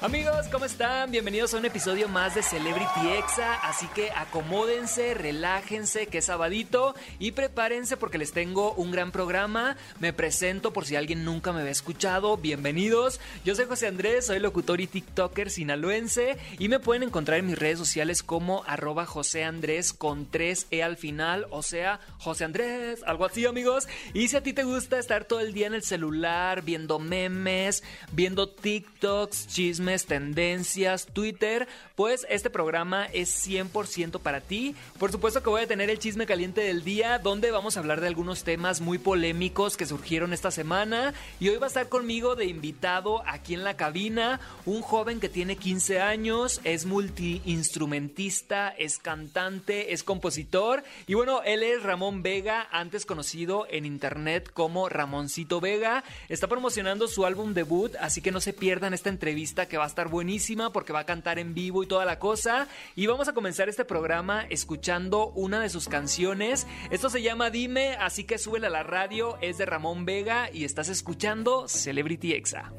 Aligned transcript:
Amigos, 0.00 0.46
¿cómo 0.52 0.64
están? 0.64 1.10
Bienvenidos 1.10 1.54
a 1.54 1.56
un 1.56 1.64
episodio 1.64 2.08
más 2.08 2.36
de 2.36 2.44
Celebrity 2.44 3.08
Exa, 3.18 3.54
así 3.54 3.88
que 3.88 4.12
acomódense, 4.12 5.12
relájense, 5.14 6.06
que 6.06 6.18
es 6.18 6.26
sabadito 6.26 6.94
y 7.18 7.32
prepárense 7.32 7.96
porque 7.96 8.16
les 8.16 8.30
tengo 8.30 8.74
un 8.74 8.92
gran 8.92 9.10
programa. 9.10 9.76
Me 9.98 10.12
presento 10.12 10.72
por 10.72 10.86
si 10.86 10.94
alguien 10.94 11.24
nunca 11.24 11.52
me 11.52 11.62
había 11.62 11.72
escuchado, 11.72 12.36
bienvenidos. 12.36 13.18
Yo 13.44 13.56
soy 13.56 13.64
José 13.64 13.88
Andrés, 13.88 14.26
soy 14.26 14.38
locutor 14.38 14.80
y 14.80 14.86
TikToker 14.86 15.50
sinaloense 15.50 16.38
y 16.60 16.68
me 16.68 16.78
pueden 16.78 17.02
encontrar 17.02 17.40
en 17.40 17.46
mis 17.46 17.58
redes 17.58 17.80
sociales 17.80 18.22
como 18.22 18.62
arroba 18.68 19.04
José 19.04 19.42
Andrés 19.42 19.92
con 19.92 20.30
3E 20.30 20.80
al 20.80 20.96
final, 20.96 21.48
o 21.50 21.64
sea, 21.64 21.98
José 22.18 22.44
Andrés, 22.44 23.02
algo 23.04 23.24
así 23.24 23.44
amigos. 23.46 23.88
Y 24.14 24.28
si 24.28 24.36
a 24.36 24.44
ti 24.44 24.52
te 24.52 24.62
gusta 24.62 25.00
estar 25.00 25.24
todo 25.24 25.40
el 25.40 25.52
día 25.52 25.66
en 25.66 25.74
el 25.74 25.82
celular, 25.82 26.62
viendo 26.62 27.00
memes, 27.00 27.82
viendo 28.12 28.48
TikToks, 28.48 29.48
chismes, 29.48 29.87
tendencias, 29.96 31.06
Twitter, 31.06 31.66
pues 31.96 32.26
este 32.28 32.50
programa 32.50 33.06
es 33.06 33.46
100% 33.46 34.20
para 34.20 34.40
ti. 34.40 34.74
Por 34.98 35.10
supuesto 35.10 35.42
que 35.42 35.50
voy 35.50 35.62
a 35.62 35.66
tener 35.66 35.90
el 35.90 35.98
chisme 35.98 36.26
caliente 36.26 36.60
del 36.60 36.84
día, 36.84 37.18
donde 37.18 37.50
vamos 37.50 37.76
a 37.76 37.80
hablar 37.80 38.00
de 38.00 38.08
algunos 38.08 38.44
temas 38.44 38.80
muy 38.80 38.98
polémicos 38.98 39.76
que 39.76 39.86
surgieron 39.86 40.32
esta 40.32 40.50
semana. 40.50 41.14
Y 41.40 41.48
hoy 41.48 41.56
va 41.56 41.66
a 41.66 41.68
estar 41.68 41.88
conmigo 41.88 42.36
de 42.36 42.44
invitado 42.44 43.22
aquí 43.26 43.54
en 43.54 43.64
la 43.64 43.76
cabina 43.76 44.40
un 44.66 44.82
joven 44.82 45.20
que 45.20 45.28
tiene 45.28 45.56
15 45.56 46.00
años, 46.00 46.60
es 46.64 46.84
multiinstrumentista, 46.84 48.68
es 48.68 48.98
cantante, 48.98 49.92
es 49.92 50.02
compositor. 50.02 50.84
Y 51.06 51.14
bueno, 51.14 51.42
él 51.44 51.62
es 51.62 51.82
Ramón 51.82 52.22
Vega, 52.22 52.68
antes 52.70 53.06
conocido 53.06 53.66
en 53.70 53.86
internet 53.86 54.50
como 54.52 54.88
Ramoncito 54.88 55.60
Vega. 55.60 56.04
Está 56.28 56.48
promocionando 56.48 57.08
su 57.08 57.24
álbum 57.24 57.54
debut, 57.54 57.94
así 58.00 58.20
que 58.20 58.32
no 58.32 58.40
se 58.40 58.52
pierdan 58.52 58.92
esta 58.92 59.08
entrevista 59.08 59.66
que 59.66 59.77
va 59.78 59.84
a 59.84 59.88
estar 59.88 60.08
buenísima 60.08 60.72
porque 60.72 60.92
va 60.92 61.00
a 61.00 61.06
cantar 61.06 61.38
en 61.38 61.54
vivo 61.54 61.82
y 61.82 61.86
toda 61.86 62.04
la 62.04 62.18
cosa. 62.18 62.68
Y 62.96 63.06
vamos 63.06 63.28
a 63.28 63.32
comenzar 63.32 63.68
este 63.68 63.84
programa 63.84 64.44
escuchando 64.50 65.28
una 65.30 65.60
de 65.60 65.68
sus 65.68 65.88
canciones. 65.88 66.66
Esto 66.90 67.10
se 67.10 67.22
llama 67.22 67.50
Dime, 67.50 67.94
así 67.94 68.24
que 68.24 68.38
súbele 68.38 68.66
a 68.66 68.70
la 68.70 68.82
radio. 68.82 69.38
Es 69.40 69.58
de 69.58 69.66
Ramón 69.66 70.04
Vega 70.04 70.50
y 70.52 70.64
estás 70.64 70.88
escuchando 70.88 71.68
Celebrity 71.68 72.32
Exa. 72.34 72.72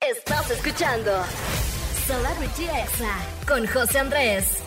Estás 0.00 0.50
escuchando 0.50 1.12
Celebrity 2.06 2.64
Exa 2.64 3.16
con 3.46 3.66
José 3.66 3.98
Andrés. 3.98 4.62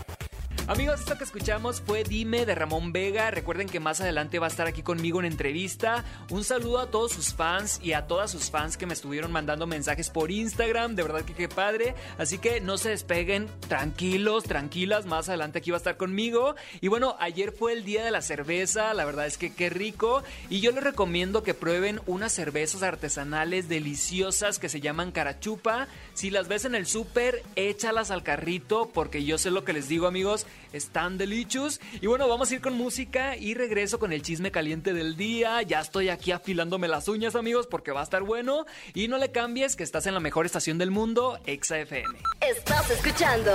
Amigos, 0.68 1.02
esto 1.02 1.18
que 1.18 1.24
escuchamos 1.24 1.82
fue 1.82 2.04
Dime 2.04 2.46
de 2.46 2.56
Ramón 2.56 2.94
Vega. 2.94 3.32
Recuerden 3.32 3.68
que 3.68 3.80
más 3.80 4.00
adelante 4.00 4.40
va 4.40 4.46
a 4.46 4.50
estar 4.50 4.68
aquí 4.68 4.84
conmigo 4.84 5.20
en 5.20 5.26
entrevista. 5.26 6.06
Un 6.30 6.44
saludo 6.44 6.80
a 6.80 6.92
todos 6.92 7.12
sus 7.12 7.34
fans 7.34 7.80
y 7.84 7.94
a 7.94 8.06
todas 8.06 8.32
sus 8.32 8.52
fans 8.52 8.78
que 8.78 8.86
me 8.86 8.94
estuvieron 8.94 9.32
mandando 9.32 9.66
mensajes 9.68 10.10
por 10.10 10.32
Instagram. 10.32 10.96
De 10.96 11.04
verdad 11.04 11.24
que 11.24 11.34
qué 11.34 11.50
padre. 11.50 11.96
Así 12.18 12.38
que 12.38 12.62
no 12.62 12.78
se 12.78 12.90
despeguen, 12.90 13.50
tranquilos, 13.68 14.44
tranquilas. 14.44 15.06
Más 15.08 15.28
adelante 15.28 15.60
aquí 15.60 15.72
va 15.72 15.78
a 15.78 15.80
estar 15.80 15.98
conmigo. 15.98 16.56
Y 16.80 16.88
bueno, 16.88 17.18
ayer 17.20 17.52
fue 17.52 17.74
el 17.74 17.84
día 17.84 18.06
de 18.06 18.12
la 18.12 18.22
cerveza. 18.22 18.94
La 18.94 19.04
verdad 19.04 19.26
es 19.26 19.38
que 19.38 19.54
qué 19.54 19.70
rico. 19.70 20.24
Y 20.50 20.62
yo 20.62 20.72
les 20.72 20.84
recomiendo 20.84 21.44
que 21.44 21.56
prueben 21.56 22.00
unas 22.06 22.32
cervezas 22.32 22.84
artesanales 22.84 23.68
deliciosas 23.68 24.60
que 24.60 24.70
se 24.70 24.80
llaman 24.80 25.12
carachupa. 25.12 25.88
Si 26.14 26.30
las 26.30 26.48
ves 26.48 26.66
en 26.66 26.76
el 26.76 26.86
súper, 26.86 27.44
échalas 27.56 28.12
al 28.12 28.24
carrito 28.24 28.90
porque 28.94 29.26
yo 29.26 29.38
sé 29.38 29.50
lo 29.50 29.66
que 29.66 29.74
les 29.74 29.90
digo, 29.90 30.08
amigos 30.08 30.46
están 30.74 31.18
delichos. 31.18 31.80
Y 32.00 32.08
bueno, 32.08 32.28
vamos 32.28 32.52
a 32.52 32.56
ir 32.56 32.62
con 32.62 32.74
música 32.74 33.36
y 33.36 33.54
regreso 33.54 34.00
con 34.00 34.14
el 34.14 34.22
chisme 34.22 34.52
caliente 34.52 34.94
del 34.94 35.16
día. 35.16 35.62
Ya 35.62 35.80
estoy 35.80 36.10
aquí 36.10 36.32
afilándome 36.32 36.88
las 36.88 37.08
uñas, 37.08 37.36
amigos, 37.36 37.68
porque 37.68 37.92
va 37.92 38.02
a 38.02 38.04
estar 38.04 38.24
bueno. 38.24 38.66
Y 38.94 39.08
no 39.08 39.18
le 39.18 39.32
cambies 39.32 39.76
que 39.76 39.84
estás 39.84 40.06
en 40.08 40.14
la 40.14 40.20
mejor 40.20 40.46
estación 40.46 40.78
del 40.78 40.92
mundo, 40.92 41.40
Exa 41.46 41.80
FM. 41.80 42.18
Estás 42.42 42.90
escuchando 42.90 43.52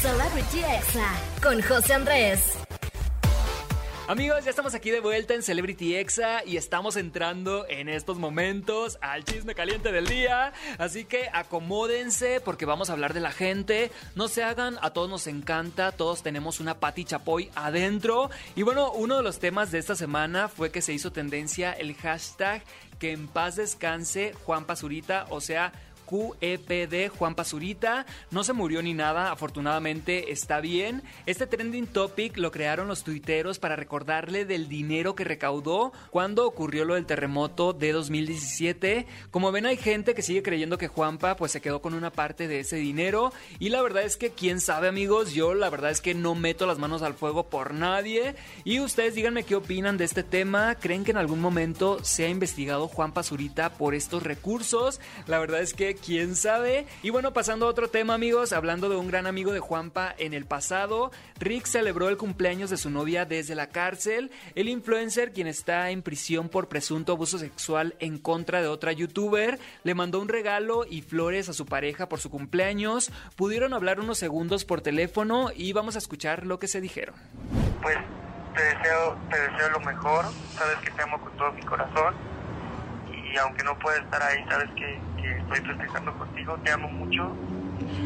Celebrity 0.00 0.60
Exa 0.60 1.14
con 1.42 1.62
José 1.62 1.94
Andrés. 1.94 2.56
Amigos, 4.08 4.44
ya 4.44 4.50
estamos 4.50 4.76
aquí 4.76 4.92
de 4.92 5.00
vuelta 5.00 5.34
en 5.34 5.42
Celebrity 5.42 5.96
Exa 5.96 6.44
y 6.44 6.58
estamos 6.58 6.94
entrando 6.94 7.66
en 7.68 7.88
estos 7.88 8.18
momentos 8.18 8.98
al 9.00 9.24
chisme 9.24 9.56
caliente 9.56 9.90
del 9.90 10.06
día. 10.06 10.52
Así 10.78 11.04
que 11.04 11.28
acomódense 11.32 12.40
porque 12.40 12.66
vamos 12.66 12.88
a 12.88 12.92
hablar 12.92 13.14
de 13.14 13.20
la 13.20 13.32
gente. 13.32 13.90
No 14.14 14.28
se 14.28 14.44
hagan, 14.44 14.78
a 14.80 14.90
todos 14.90 15.10
nos 15.10 15.26
encanta, 15.26 15.90
todos 15.90 16.22
tenemos 16.22 16.60
una 16.60 16.78
Pati 16.78 17.04
Chapoy 17.04 17.50
adentro. 17.56 18.30
Y 18.54 18.62
bueno, 18.62 18.92
uno 18.92 19.16
de 19.16 19.24
los 19.24 19.40
temas 19.40 19.72
de 19.72 19.80
esta 19.80 19.96
semana 19.96 20.46
fue 20.46 20.70
que 20.70 20.82
se 20.82 20.92
hizo 20.92 21.10
tendencia 21.10 21.72
el 21.72 21.96
hashtag 21.96 22.62
que 23.00 23.10
en 23.10 23.26
paz 23.26 23.56
descanse 23.56 24.34
Juan 24.44 24.66
Pazurita, 24.66 25.26
o 25.30 25.40
sea, 25.40 25.72
QEPD 26.06 27.08
Juan 27.08 27.34
Pazurita. 27.34 28.06
No 28.30 28.44
se 28.44 28.52
murió 28.52 28.82
ni 28.82 28.94
nada, 28.94 29.32
afortunadamente 29.32 30.32
está 30.32 30.60
bien. 30.60 31.02
Este 31.26 31.46
trending 31.46 31.86
topic 31.86 32.36
lo 32.36 32.50
crearon 32.50 32.88
los 32.88 33.04
tuiteros 33.04 33.58
para 33.58 33.76
recordarle 33.76 34.44
del 34.44 34.68
dinero 34.68 35.14
que 35.14 35.24
recaudó 35.24 35.92
cuando 36.10 36.46
ocurrió 36.46 36.84
lo 36.84 36.94
del 36.94 37.06
terremoto 37.06 37.72
de 37.72 37.92
2017. 37.92 39.06
Como 39.30 39.52
ven 39.52 39.66
hay 39.66 39.76
gente 39.76 40.14
que 40.14 40.22
sigue 40.22 40.42
creyendo 40.42 40.78
que 40.78 40.88
Juanpa 40.88 41.36
pues 41.36 41.52
se 41.52 41.60
quedó 41.60 41.82
con 41.82 41.94
una 41.94 42.10
parte 42.10 42.48
de 42.48 42.60
ese 42.60 42.76
dinero 42.76 43.32
y 43.58 43.70
la 43.70 43.82
verdad 43.82 44.04
es 44.04 44.16
que 44.16 44.30
quién 44.30 44.60
sabe 44.60 44.88
amigos, 44.88 45.32
yo 45.32 45.54
la 45.54 45.70
verdad 45.70 45.90
es 45.90 46.00
que 46.00 46.14
no 46.14 46.34
meto 46.34 46.66
las 46.66 46.78
manos 46.78 47.02
al 47.02 47.14
fuego 47.14 47.48
por 47.48 47.74
nadie 47.74 48.34
y 48.64 48.80
ustedes 48.80 49.14
díganme 49.14 49.44
qué 49.44 49.56
opinan 49.56 49.96
de 49.96 50.04
este 50.04 50.22
tema, 50.22 50.76
creen 50.76 51.04
que 51.04 51.10
en 51.10 51.16
algún 51.16 51.40
momento 51.40 52.02
se 52.02 52.26
ha 52.26 52.28
investigado 52.28 52.88
Juan 52.88 53.12
Pazurita 53.12 53.70
por 53.74 53.94
estos 53.94 54.22
recursos, 54.22 55.00
la 55.26 55.38
verdad 55.38 55.60
es 55.60 55.74
que 55.74 55.95
quién 55.96 56.36
sabe. 56.36 56.86
Y 57.02 57.10
bueno, 57.10 57.32
pasando 57.32 57.66
a 57.66 57.68
otro 57.68 57.88
tema, 57.88 58.14
amigos, 58.14 58.52
hablando 58.52 58.88
de 58.88 58.96
un 58.96 59.08
gran 59.08 59.26
amigo 59.26 59.52
de 59.52 59.60
Juanpa 59.60 60.14
en 60.18 60.34
el 60.34 60.44
pasado, 60.44 61.10
Rick 61.38 61.66
celebró 61.66 62.08
el 62.08 62.16
cumpleaños 62.16 62.70
de 62.70 62.76
su 62.76 62.90
novia 62.90 63.24
desde 63.24 63.54
la 63.54 63.68
cárcel. 63.68 64.30
El 64.54 64.68
influencer, 64.68 65.32
quien 65.32 65.46
está 65.46 65.90
en 65.90 66.02
prisión 66.02 66.48
por 66.48 66.68
presunto 66.68 67.12
abuso 67.12 67.38
sexual 67.38 67.96
en 67.98 68.18
contra 68.18 68.60
de 68.60 68.68
otra 68.68 68.92
youtuber, 68.92 69.58
le 69.82 69.94
mandó 69.94 70.20
un 70.20 70.28
regalo 70.28 70.84
y 70.88 71.02
flores 71.02 71.48
a 71.48 71.52
su 71.52 71.66
pareja 71.66 72.08
por 72.08 72.20
su 72.20 72.30
cumpleaños. 72.30 73.10
Pudieron 73.36 73.72
hablar 73.74 74.00
unos 74.00 74.18
segundos 74.18 74.64
por 74.64 74.80
teléfono 74.80 75.50
y 75.54 75.72
vamos 75.72 75.96
a 75.96 75.98
escuchar 75.98 76.46
lo 76.46 76.58
que 76.58 76.68
se 76.68 76.80
dijeron. 76.80 77.14
Pues 77.82 77.96
te 78.54 78.62
deseo, 78.62 79.18
te 79.30 79.40
deseo 79.40 79.70
lo 79.70 79.80
mejor, 79.80 80.24
sabes 80.54 80.78
que 80.84 80.90
te 80.90 81.02
amo 81.02 81.20
con 81.20 81.36
todo 81.36 81.52
mi 81.52 81.62
corazón 81.62 82.35
y 83.32 83.36
aunque 83.38 83.64
no 83.64 83.78
pueda 83.78 83.98
estar 83.98 84.22
ahí, 84.22 84.44
sabes 84.48 84.68
que, 84.76 85.00
que 85.20 85.38
estoy 85.38 85.60
festejando 85.60 86.16
contigo, 86.18 86.58
te 86.64 86.72
amo 86.72 86.88
mucho 86.88 87.34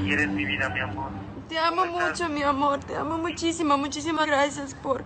y 0.04 0.12
eres 0.12 0.28
mi 0.28 0.44
vida, 0.44 0.68
mi 0.68 0.80
amor. 0.80 1.10
Te 1.48 1.58
amo 1.58 1.84
mucho, 1.86 2.28
mi 2.28 2.42
amor, 2.42 2.80
te 2.80 2.96
amo 2.96 3.18
muchísimo, 3.18 3.76
muchísimas 3.76 4.26
gracias 4.26 4.74
por, 4.74 5.04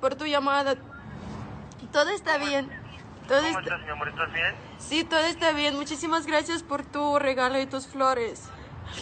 por 0.00 0.14
tu 0.14 0.26
llamada. 0.26 0.76
Todo 1.92 2.10
está 2.10 2.38
bien. 2.38 2.68
Todo 3.26 3.38
¿Cómo 3.38 3.48
está, 3.58 3.60
estás, 3.60 3.80
mi 3.84 3.90
amor? 3.90 4.08
¿Estás 4.08 4.32
bien? 4.32 4.54
sí, 4.78 5.04
todo 5.04 5.20
está 5.20 5.52
bien. 5.52 5.74
Muchísimas 5.76 6.26
gracias 6.26 6.62
por 6.62 6.84
tu 6.84 7.18
regalo 7.18 7.58
y 7.58 7.66
tus 7.66 7.86
flores. 7.86 8.50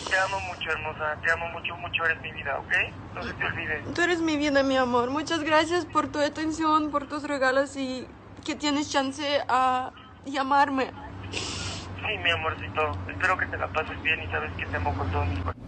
Te 0.09 0.19
amo 0.19 0.41
mucho, 0.41 0.71
hermosa, 0.71 1.17
te 1.23 1.31
amo 1.31 1.49
mucho, 1.51 1.77
mucho, 1.77 2.05
eres 2.05 2.23
mi 2.23 2.33
vida, 2.33 2.59
¿ok? 2.59 2.73
No 3.15 3.23
se 3.23 3.35
te 3.35 3.45
olvide. 3.45 3.83
Tú 3.95 4.01
eres 4.03 4.21
mi 4.21 4.37
vida, 4.37 4.63
mi 4.63 4.77
amor. 4.79 5.11
Muchas 5.11 5.43
gracias 5.43 5.85
por 5.85 6.09
tu 6.09 6.21
atención, 6.21 6.91
por 6.91 7.07
tus 7.07 7.25
regalos 7.25 7.77
y 7.77 8.07
que 8.45 8.55
tienes 8.55 8.91
chance 8.91 9.43
a 9.49 9.93
llamarme. 10.27 10.91
Sí, 11.31 12.19
mi 12.23 12.31
amorcito, 12.31 12.93
espero 13.09 13.39
que 13.39 13.47
te 13.47 13.57
la 13.57 13.69
pases 13.69 14.01
bien 14.03 14.23
y 14.23 14.27
sabes 14.27 14.53
que 14.53 14.67
te 14.67 14.77
amo 14.77 14.95
con 14.95 15.11
todo 15.11 15.25
mi 15.25 15.37
corazón. 15.37 15.65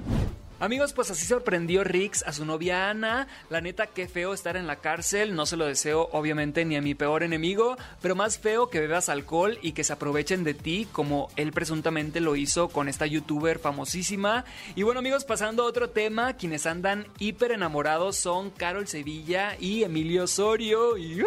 Amigos, 0.58 0.94
pues 0.94 1.10
así 1.10 1.26
sorprendió 1.26 1.84
Rix 1.84 2.22
a 2.22 2.32
su 2.32 2.46
novia 2.46 2.88
Ana. 2.88 3.28
La 3.50 3.60
neta, 3.60 3.88
qué 3.88 4.08
feo 4.08 4.32
estar 4.32 4.56
en 4.56 4.66
la 4.66 4.76
cárcel. 4.76 5.34
No 5.34 5.44
se 5.44 5.58
lo 5.58 5.66
deseo, 5.66 6.08
obviamente, 6.12 6.64
ni 6.64 6.76
a 6.76 6.80
mi 6.80 6.94
peor 6.94 7.22
enemigo. 7.22 7.76
Pero 8.00 8.14
más 8.14 8.38
feo 8.38 8.70
que 8.70 8.80
bebas 8.80 9.10
alcohol 9.10 9.58
y 9.60 9.72
que 9.72 9.84
se 9.84 9.92
aprovechen 9.92 10.44
de 10.44 10.54
ti, 10.54 10.88
como 10.92 11.28
él 11.36 11.52
presuntamente 11.52 12.20
lo 12.20 12.36
hizo 12.36 12.70
con 12.70 12.88
esta 12.88 13.04
youtuber 13.04 13.58
famosísima. 13.58 14.46
Y 14.74 14.82
bueno, 14.82 15.00
amigos, 15.00 15.26
pasando 15.26 15.62
a 15.62 15.66
otro 15.66 15.90
tema, 15.90 16.32
quienes 16.38 16.64
andan 16.64 17.06
hiper 17.18 17.52
enamorados 17.52 18.16
son 18.16 18.50
Carol 18.50 18.88
Sevilla 18.88 19.56
y 19.60 19.84
Emilio 19.84 20.24
Osorio. 20.24 20.96
Y, 20.96 21.20
¡uh! 21.20 21.26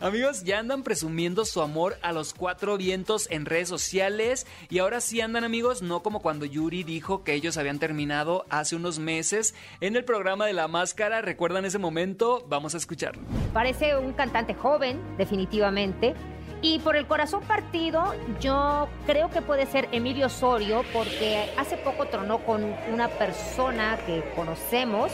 Amigos, 0.00 0.44
ya 0.44 0.58
andan 0.58 0.82
presumiendo 0.82 1.44
su 1.44 1.62
amor 1.62 1.96
a 2.02 2.12
los 2.12 2.34
cuatro 2.34 2.76
vientos 2.76 3.28
en 3.30 3.46
redes 3.46 3.68
sociales. 3.68 4.46
Y 4.68 4.78
ahora 4.78 5.00
sí 5.00 5.20
andan, 5.20 5.44
amigos, 5.44 5.82
no 5.82 6.02
como 6.02 6.20
cuando 6.20 6.44
Yuri 6.44 6.82
dijo 6.84 7.24
que 7.24 7.34
ellos 7.34 7.56
habían 7.56 7.78
terminado 7.78 8.44
hace 8.50 8.76
unos 8.76 8.98
meses 8.98 9.54
en 9.80 9.96
el 9.96 10.04
programa 10.04 10.46
de 10.46 10.52
La 10.52 10.68
Máscara. 10.68 11.22
¿Recuerdan 11.22 11.64
ese 11.64 11.78
momento? 11.78 12.44
Vamos 12.48 12.74
a 12.74 12.78
escucharlo. 12.78 13.22
Parece 13.52 13.96
un 13.96 14.12
cantante 14.12 14.54
joven, 14.54 15.00
definitivamente. 15.16 16.14
Y 16.62 16.78
por 16.78 16.96
el 16.96 17.06
corazón 17.06 17.42
partido, 17.42 18.14
yo 18.40 18.88
creo 19.06 19.30
que 19.30 19.42
puede 19.42 19.66
ser 19.66 19.88
Emilio 19.92 20.26
Osorio, 20.26 20.82
porque 20.92 21.50
hace 21.58 21.76
poco 21.76 22.06
tronó 22.06 22.38
con 22.44 22.64
una 22.92 23.08
persona 23.08 23.98
que 24.06 24.24
conocemos. 24.34 25.12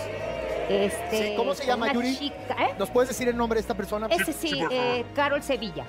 Este, 0.68 1.28
Sí, 1.30 1.34
¿Cómo 1.36 1.54
se 1.54 1.66
llama, 1.66 1.92
Yuri? 1.92 2.16
chica, 2.16 2.56
¿eh? 2.58 2.74
¿Nos 2.78 2.90
puedes 2.90 3.08
decir 3.08 3.28
el 3.28 3.36
nombre 3.36 3.56
de 3.56 3.60
esta 3.62 3.74
persona? 3.74 4.06
Ese 4.08 4.32
sí, 4.32 4.60
eh, 4.70 5.04
Carol 5.14 5.42
Sevilla. 5.42 5.84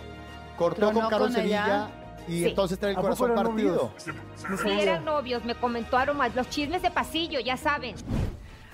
Cortó 0.58 0.92
con 0.92 1.04
Carol 1.10 1.28
con 1.28 1.34
Sevilla 1.34 1.66
ella. 1.66 1.88
y 2.28 2.40
Sí. 2.44 2.50
entonces 2.50 2.78
trae 2.80 2.92
el 2.92 2.98
¿A 2.98 3.02
poco 3.02 3.16
corazón 3.18 3.36
partido. 3.44 3.76
novios? 3.98 4.62
Sí, 4.62 4.70
eran 4.72 5.06
novios, 5.06 5.44
me 5.46 5.56
comentaron 5.56 6.18
más. 6.18 6.36
Los 6.36 6.50
chismes 6.50 6.82
de 6.82 6.92
pasillo, 6.92 7.40
ya 7.40 7.58
saben. 7.58 7.96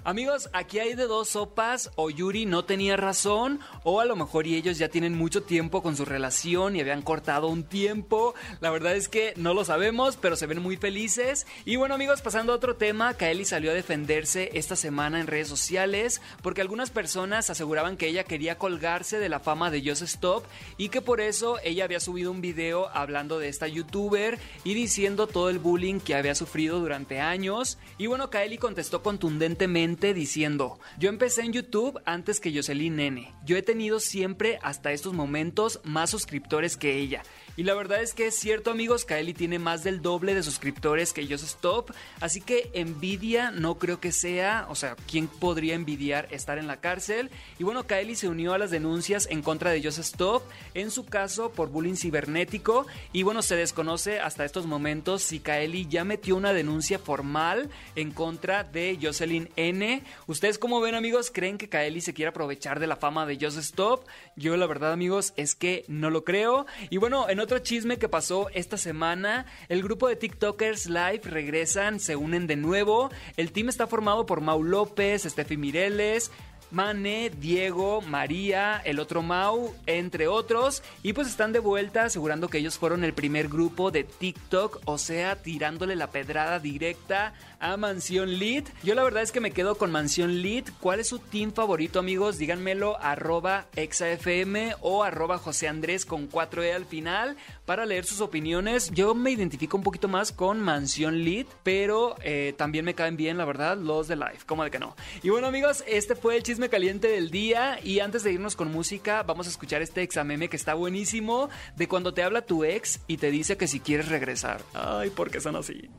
Amigos, 0.09 0.49
aquí 0.53 0.79
hay 0.79 0.95
de 0.95 1.05
dos 1.05 1.29
sopas, 1.29 1.91
o 1.95 2.09
Yuri 2.09 2.47
no 2.47 2.65
tenía 2.65 2.97
razón, 2.97 3.59
o 3.83 3.99
a 3.99 4.05
lo 4.05 4.15
mejor 4.15 4.47
y 4.47 4.55
ellos 4.55 4.79
ya 4.79 4.89
tienen 4.89 5.15
mucho 5.15 5.43
tiempo 5.43 5.83
con 5.83 5.95
su 5.95 6.03
relación 6.03 6.75
y 6.75 6.81
habían 6.81 7.03
cortado 7.03 7.45
un 7.45 7.63
tiempo. 7.63 8.33
La 8.59 8.71
verdad 8.71 8.95
es 8.95 9.07
que 9.07 9.35
no 9.35 9.53
lo 9.53 9.63
sabemos, 9.65 10.17
pero 10.17 10.35
se 10.35 10.47
ven 10.47 10.63
muy 10.63 10.77
felices. 10.77 11.45
Y 11.63 11.75
bueno 11.75 11.93
amigos, 11.93 12.23
pasando 12.23 12.53
a 12.53 12.55
otro 12.55 12.75
tema, 12.75 13.13
Kaeli 13.13 13.45
salió 13.45 13.69
a 13.69 13.75
defenderse 13.75 14.49
esta 14.55 14.75
semana 14.75 15.19
en 15.19 15.27
redes 15.27 15.47
sociales 15.47 16.23
porque 16.41 16.61
algunas 16.61 16.89
personas 16.89 17.51
aseguraban 17.51 17.95
que 17.95 18.07
ella 18.07 18.23
quería 18.23 18.57
colgarse 18.57 19.19
de 19.19 19.29
la 19.29 19.39
fama 19.39 19.69
de 19.69 19.87
Just 19.87 20.01
Stop 20.01 20.43
y 20.77 20.89
que 20.89 21.01
por 21.01 21.21
eso 21.21 21.59
ella 21.63 21.83
había 21.83 21.99
subido 21.99 22.31
un 22.31 22.41
video 22.41 22.89
hablando 22.95 23.37
de 23.37 23.47
esta 23.47 23.67
youtuber 23.67 24.39
y 24.63 24.73
diciendo 24.73 25.27
todo 25.27 25.51
el 25.51 25.59
bullying 25.59 25.99
que 25.99 26.15
había 26.15 26.33
sufrido 26.33 26.79
durante 26.79 27.19
años. 27.19 27.77
Y 27.99 28.07
bueno, 28.07 28.31
Kaeli 28.31 28.57
contestó 28.57 29.03
contundentemente 29.03 29.98
diciendo, 29.99 30.79
yo 30.97 31.09
empecé 31.09 31.41
en 31.41 31.53
YouTube 31.53 31.99
antes 32.05 32.39
que 32.39 32.53
Jocelyn 32.55 32.95
Nene. 32.95 33.33
Yo 33.45 33.57
he 33.57 33.61
tenido 33.61 33.99
siempre 33.99 34.57
hasta 34.61 34.91
estos 34.91 35.13
momentos 35.13 35.81
más 35.83 36.09
suscriptores 36.09 36.77
que 36.77 36.97
ella. 36.97 37.21
Y 37.59 37.63
la 37.63 37.73
verdad 37.73 38.01
es 38.01 38.13
que 38.13 38.27
es 38.27 38.35
cierto 38.35 38.71
amigos, 38.71 39.03
Kaeli 39.03 39.33
tiene 39.33 39.59
más 39.59 39.83
del 39.83 40.01
doble 40.01 40.33
de 40.33 40.43
suscriptores 40.43 41.11
que 41.11 41.27
Just 41.27 41.43
Stop, 41.43 41.91
así 42.21 42.39
que 42.39 42.71
envidia 42.73 43.51
no 43.51 43.77
creo 43.77 43.99
que 43.99 44.13
sea, 44.13 44.65
o 44.69 44.75
sea, 44.75 44.95
¿quién 45.11 45.27
podría 45.27 45.75
envidiar 45.75 46.29
estar 46.31 46.57
en 46.57 46.67
la 46.67 46.79
cárcel? 46.79 47.29
Y 47.57 47.65
bueno, 47.65 47.85
Kaeli 47.85 48.15
se 48.15 48.29
unió 48.29 48.53
a 48.53 48.57
las 48.57 48.71
denuncias 48.71 49.27
en 49.29 49.41
contra 49.41 49.71
de 49.71 49.83
Just 49.83 49.99
Stop, 49.99 50.43
en 50.73 50.89
su 50.89 51.05
caso 51.05 51.51
por 51.51 51.67
bullying 51.67 51.95
cibernético, 51.95 52.87
y 53.11 53.23
bueno, 53.23 53.41
se 53.41 53.57
desconoce 53.57 54.21
hasta 54.21 54.45
estos 54.45 54.65
momentos 54.65 55.21
si 55.21 55.41
Kaeli 55.41 55.85
ya 55.85 56.05
metió 56.05 56.37
una 56.37 56.53
denuncia 56.53 56.97
formal 56.97 57.69
en 57.95 58.11
contra 58.11 58.63
de 58.63 58.97
Jocelyn 59.01 59.49
N. 59.57 59.78
¿Ustedes 60.27 60.59
cómo 60.59 60.81
ven 60.81 60.95
amigos? 60.95 61.31
¿Creen 61.33 61.57
que 61.57 61.69
Kaeli 61.69 62.01
se 62.01 62.13
quiere 62.13 62.29
aprovechar 62.29 62.79
de 62.79 62.87
la 62.87 62.95
fama 62.95 63.25
de 63.25 63.37
Just 63.39 63.57
Stop? 63.57 64.05
Yo 64.35 64.57
la 64.57 64.67
verdad 64.67 64.91
amigos 64.91 65.33
es 65.37 65.55
que 65.55 65.85
no 65.87 66.09
lo 66.09 66.23
creo. 66.23 66.65
Y 66.89 66.97
bueno, 66.97 67.29
en 67.29 67.39
otro 67.39 67.59
chisme 67.59 67.97
que 67.97 68.09
pasó 68.09 68.49
esta 68.53 68.77
semana, 68.77 69.45
el 69.69 69.83
grupo 69.83 70.07
de 70.07 70.15
TikTokers 70.15 70.87
Live 70.87 71.21
regresan, 71.23 71.99
se 71.99 72.15
unen 72.15 72.47
de 72.47 72.55
nuevo. 72.55 73.09
El 73.37 73.51
team 73.51 73.69
está 73.69 73.87
formado 73.87 74.25
por 74.25 74.41
Mau 74.41 74.63
López, 74.63 75.23
Steffi 75.23 75.57
Mireles, 75.57 76.31
Mane, 76.71 77.31
Diego, 77.31 78.01
María, 78.01 78.79
el 78.85 78.99
otro 78.99 79.23
Mau, 79.23 79.73
entre 79.87 80.27
otros. 80.27 80.83
Y 81.01 81.13
pues 81.13 81.27
están 81.27 81.51
de 81.51 81.59
vuelta 81.59 82.05
asegurando 82.05 82.47
que 82.47 82.59
ellos 82.59 82.77
fueron 82.77 83.03
el 83.03 83.13
primer 83.13 83.47
grupo 83.47 83.89
de 83.89 84.03
TikTok, 84.03 84.81
o 84.85 84.97
sea, 84.97 85.35
tirándole 85.35 85.95
la 85.95 86.11
pedrada 86.11 86.59
directa 86.59 87.33
a 87.59 87.75
Mansión 87.77 88.37
Lead. 88.37 88.65
Yo 88.83 88.93
la 88.93 89.03
verdad 89.03 89.23
es 89.23 89.31
que 89.31 89.39
me 89.39 89.51
quedo 89.51 89.68
con 89.75 89.91
Mansión 89.91 90.41
Lead. 90.41 90.65
¿Cuál 90.79 90.99
es 90.99 91.07
su 91.07 91.19
team 91.19 91.51
favorito, 91.51 91.99
amigos? 91.99 92.37
Díganmelo 92.37 92.97
arroba 93.01 93.67
exafm 93.75 94.73
o 94.81 95.03
arroba 95.03 95.37
José 95.37 95.67
Andrés 95.67 96.05
con 96.05 96.29
4E 96.29 96.73
al 96.73 96.85
final 96.85 97.37
para 97.65 97.85
leer 97.85 98.05
sus 98.05 98.21
opiniones. 98.21 98.91
Yo 98.91 99.15
me 99.15 99.31
identifico 99.31 99.77
un 99.77 99.83
poquito 99.83 100.07
más 100.07 100.31
con 100.31 100.59
Mansión 100.61 101.23
Lead, 101.23 101.45
pero 101.63 102.15
eh, 102.23 102.53
también 102.57 102.85
me 102.85 102.95
caen 102.95 103.17
bien, 103.17 103.37
la 103.37 103.45
verdad, 103.45 103.77
los 103.77 104.07
de 104.07 104.15
Live. 104.15 104.39
¿Cómo 104.45 104.63
de 104.63 104.71
que 104.71 104.79
no? 104.79 104.95
Y 105.23 105.29
bueno, 105.29 105.47
amigos, 105.47 105.83
este 105.87 106.15
fue 106.15 106.37
el 106.37 106.43
chisme 106.43 106.69
caliente 106.69 107.07
del 107.07 107.31
día. 107.31 107.79
Y 107.83 107.99
antes 107.99 108.23
de 108.23 108.31
irnos 108.31 108.55
con 108.55 108.71
música, 108.71 109.23
vamos 109.23 109.47
a 109.47 109.49
escuchar 109.49 109.81
este 109.81 110.01
exameme 110.01 110.49
que 110.49 110.55
está 110.55 110.73
buenísimo 110.73 111.49
de 111.75 111.87
cuando 111.87 112.13
te 112.13 112.23
habla 112.23 112.41
tu 112.41 112.63
ex 112.63 113.01
y 113.07 113.17
te 113.17 113.31
dice 113.31 113.57
que 113.57 113.67
si 113.67 113.79
quieres 113.79 114.07
regresar. 114.09 114.61
Ay, 114.73 115.09
¿por 115.09 115.29
qué 115.29 115.39
son 115.39 115.55
así? 115.55 115.89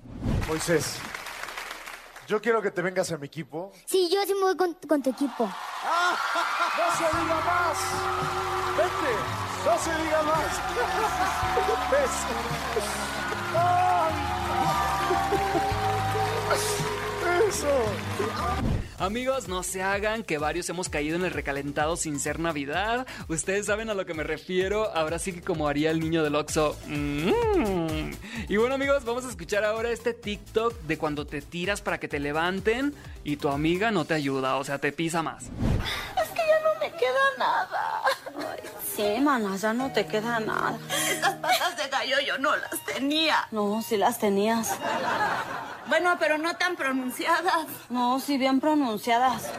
Moisés, 0.49 0.99
yo 2.31 2.41
quiero 2.41 2.62
que 2.62 2.71
te 2.71 2.81
vengas 2.81 3.11
a 3.11 3.19
mi 3.19 3.27
equipo. 3.27 3.73
Sí, 3.87 4.09
yo 4.09 4.23
sí 4.25 4.32
me 4.35 4.43
voy 4.43 4.56
con, 4.56 4.73
con 4.88 5.03
tu 5.03 5.11
equipo. 5.11 5.44
¡No 6.79 6.85
se 6.97 7.05
diga 7.19 7.41
más! 7.44 7.77
¡Vente! 8.79 9.12
¡No 9.67 9.77
se 9.77 9.91
diga 10.00 10.23
más! 10.23 10.61
¡Ves! 11.91 12.15
¡Eso! 17.60 18.80
Amigos, 18.98 19.48
no 19.48 19.62
se 19.62 19.82
hagan 19.82 20.22
que 20.22 20.38
varios 20.38 20.68
hemos 20.70 20.88
caído 20.88 21.16
en 21.16 21.24
el 21.26 21.30
recalentado 21.30 21.96
sin 21.96 22.18
ser 22.18 22.38
Navidad. 22.38 23.06
Ustedes 23.28 23.66
saben 23.66 23.90
a 23.90 23.94
lo 23.94 24.06
que 24.06 24.14
me 24.14 24.22
refiero. 24.22 24.90
Ahora 24.94 25.18
sí 25.18 25.34
que 25.34 25.42
como 25.42 25.68
haría 25.68 25.90
el 25.90 26.00
niño 26.00 26.22
del 26.22 26.36
Oxxo. 26.36 26.74
Mm. 26.86 28.12
Y 28.48 28.56
bueno 28.56 28.76
amigos, 28.76 29.04
vamos 29.04 29.26
a 29.26 29.28
escuchar 29.28 29.64
ahora 29.64 29.90
este 29.90 30.14
TikTok 30.14 30.74
de 30.82 30.96
cuando 30.96 31.26
te 31.26 31.42
tiras 31.42 31.82
para 31.82 32.00
que 32.00 32.08
te 32.08 32.18
levanten 32.18 32.94
y 33.24 33.36
tu 33.36 33.50
amiga 33.50 33.90
no 33.90 34.06
te 34.06 34.14
ayuda, 34.14 34.56
o 34.56 34.64
sea, 34.64 34.78
te 34.78 34.90
pisa 34.90 35.22
más. 35.22 35.44
me 36.80 36.92
queda 36.92 37.24
nada. 37.38 38.02
sí, 38.96 39.20
mana, 39.20 39.56
ya 39.56 39.74
no 39.74 39.92
te 39.92 40.06
queda 40.06 40.40
nada. 40.40 40.78
Estas 41.10 41.34
patas 41.34 41.76
de 41.76 41.88
gallo 41.88 42.16
yo 42.26 42.38
no 42.38 42.56
las 42.56 42.84
tenía. 42.86 43.48
No, 43.50 43.82
sí 43.82 43.98
las 43.98 44.18
tenías. 44.18 44.78
Bueno, 45.90 46.16
pero 46.20 46.38
no 46.38 46.54
tan 46.54 46.76
pronunciadas. 46.76 47.66
No, 47.90 48.20
sí 48.20 48.38
bien 48.38 48.60
pronunciadas. 48.60 49.50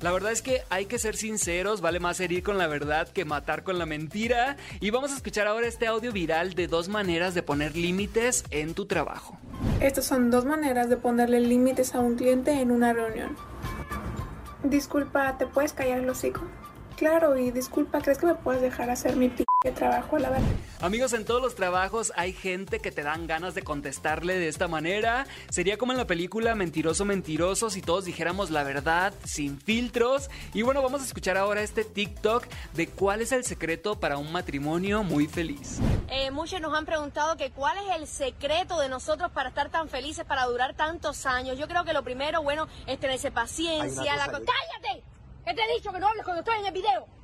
La 0.00 0.12
verdad 0.12 0.32
es 0.32 0.40
que 0.40 0.62
hay 0.70 0.86
que 0.86 0.98
ser 0.98 1.14
sinceros, 1.14 1.82
vale 1.82 2.00
más 2.00 2.20
herir 2.20 2.42
con 2.42 2.56
la 2.56 2.66
verdad 2.68 3.06
que 3.06 3.26
matar 3.26 3.64
con 3.64 3.78
la 3.78 3.84
mentira. 3.84 4.56
Y 4.80 4.88
vamos 4.88 5.12
a 5.12 5.16
escuchar 5.16 5.46
ahora 5.46 5.66
este 5.66 5.86
audio 5.86 6.10
viral 6.10 6.54
de 6.54 6.68
dos 6.68 6.88
maneras 6.88 7.34
de 7.34 7.42
poner 7.42 7.76
límites 7.76 8.44
en 8.50 8.72
tu 8.72 8.86
trabajo. 8.86 9.36
Estas 9.82 10.06
son 10.06 10.30
dos 10.30 10.46
maneras 10.46 10.88
de 10.88 10.96
ponerle 10.96 11.40
límites 11.40 11.94
a 11.94 12.00
un 12.00 12.16
cliente 12.16 12.52
en 12.52 12.70
una 12.70 12.94
reunión. 12.94 13.36
Disculpa, 14.62 15.36
¿te 15.36 15.46
puedes 15.46 15.74
callar 15.74 15.98
el 15.98 16.08
hocico? 16.08 16.40
Claro, 16.96 17.36
y 17.36 17.50
disculpa, 17.50 18.00
¿crees 18.00 18.16
que 18.16 18.26
me 18.26 18.36
puedes 18.36 18.62
dejar 18.62 18.88
hacer 18.88 19.16
mi 19.16 19.28
p 19.28 19.44
trabajo 19.74 20.14
a 20.14 20.20
la 20.20 20.30
verdad? 20.30 20.48
Amigos, 20.80 21.12
en 21.14 21.24
todos 21.24 21.42
los 21.42 21.56
trabajos 21.56 22.12
hay 22.14 22.32
gente 22.32 22.78
que 22.78 22.92
te 22.92 23.02
dan 23.02 23.26
ganas 23.26 23.56
de 23.56 23.62
contestarle 23.62 24.38
de 24.38 24.46
esta 24.46 24.68
manera. 24.68 25.26
Sería 25.50 25.76
como 25.76 25.90
en 25.90 25.98
la 25.98 26.06
película 26.06 26.54
Mentiroso 26.54 27.04
Mentiroso 27.04 27.68
si 27.68 27.82
todos 27.82 28.04
dijéramos 28.04 28.50
la 28.50 28.62
verdad 28.62 29.12
sin 29.24 29.60
filtros. 29.60 30.30
Y 30.54 30.62
bueno, 30.62 30.80
vamos 30.80 31.02
a 31.02 31.04
escuchar 31.06 31.36
ahora 31.36 31.62
este 31.62 31.82
TikTok 31.82 32.46
de 32.74 32.86
cuál 32.86 33.20
es 33.20 33.32
el 33.32 33.44
secreto 33.44 33.98
para 33.98 34.16
un 34.16 34.30
matrimonio 34.30 35.02
muy 35.02 35.26
feliz. 35.26 35.80
Eh, 36.08 36.30
muchos 36.30 36.60
nos 36.60 36.72
han 36.72 36.86
preguntado 36.86 37.36
que 37.36 37.50
cuál 37.50 37.76
es 37.78 37.96
el 37.96 38.06
secreto 38.06 38.78
de 38.78 38.88
nosotros 38.88 39.32
para 39.32 39.48
estar 39.48 39.70
tan 39.70 39.88
felices, 39.88 40.24
para 40.24 40.44
durar 40.44 40.74
tantos 40.74 41.26
años. 41.26 41.58
Yo 41.58 41.66
creo 41.66 41.84
que 41.84 41.92
lo 41.92 42.04
primero, 42.04 42.44
bueno, 42.44 42.68
es 42.86 43.00
tenerse 43.00 43.32
paciencia. 43.32 44.14
La... 44.14 44.26
¡Cállate! 44.26 45.02
¿Qué 45.44 45.54
te 45.54 45.62
he 45.62 45.74
dicho 45.74 45.90
que 45.92 45.98
no 45.98 46.06
hables 46.06 46.22
cuando 46.22 46.42
estoy 46.42 46.60
en 46.60 46.66
el 46.66 46.72
video? 46.72 47.17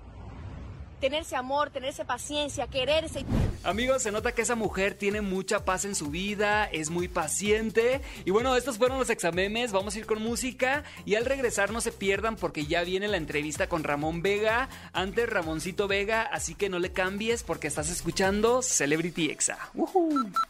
Tenerse 1.00 1.36
amor, 1.36 1.70
tenerse 1.70 2.04
paciencia, 2.04 2.66
quererse. 2.66 3.24
Amigos, 3.62 4.02
se 4.02 4.12
nota 4.12 4.32
que 4.32 4.42
esa 4.42 4.54
mujer 4.54 4.94
tiene 4.94 5.20
mucha 5.20 5.64
paz 5.64 5.84
en 5.84 5.94
su 5.94 6.08
vida, 6.08 6.64
es 6.66 6.90
muy 6.90 7.08
paciente. 7.08 8.00
Y 8.24 8.30
bueno, 8.30 8.56
estos 8.56 8.78
fueron 8.78 8.98
los 8.98 9.10
examemes, 9.10 9.72
vamos 9.72 9.94
a 9.94 9.98
ir 9.98 10.06
con 10.06 10.22
música. 10.22 10.84
Y 11.04 11.14
al 11.14 11.24
regresar 11.24 11.70
no 11.72 11.80
se 11.80 11.92
pierdan 11.92 12.36
porque 12.36 12.66
ya 12.66 12.82
viene 12.84 13.08
la 13.08 13.16
entrevista 13.16 13.68
con 13.68 13.84
Ramón 13.84 14.22
Vega. 14.22 14.68
Antes 14.92 15.28
Ramoncito 15.28 15.88
Vega, 15.88 16.22
así 16.22 16.54
que 16.54 16.68
no 16.68 16.78
le 16.78 16.92
cambies 16.92 17.42
porque 17.42 17.68
estás 17.68 17.90
escuchando 17.90 18.62
Celebrity 18.62 19.30
Exa. 19.30 19.58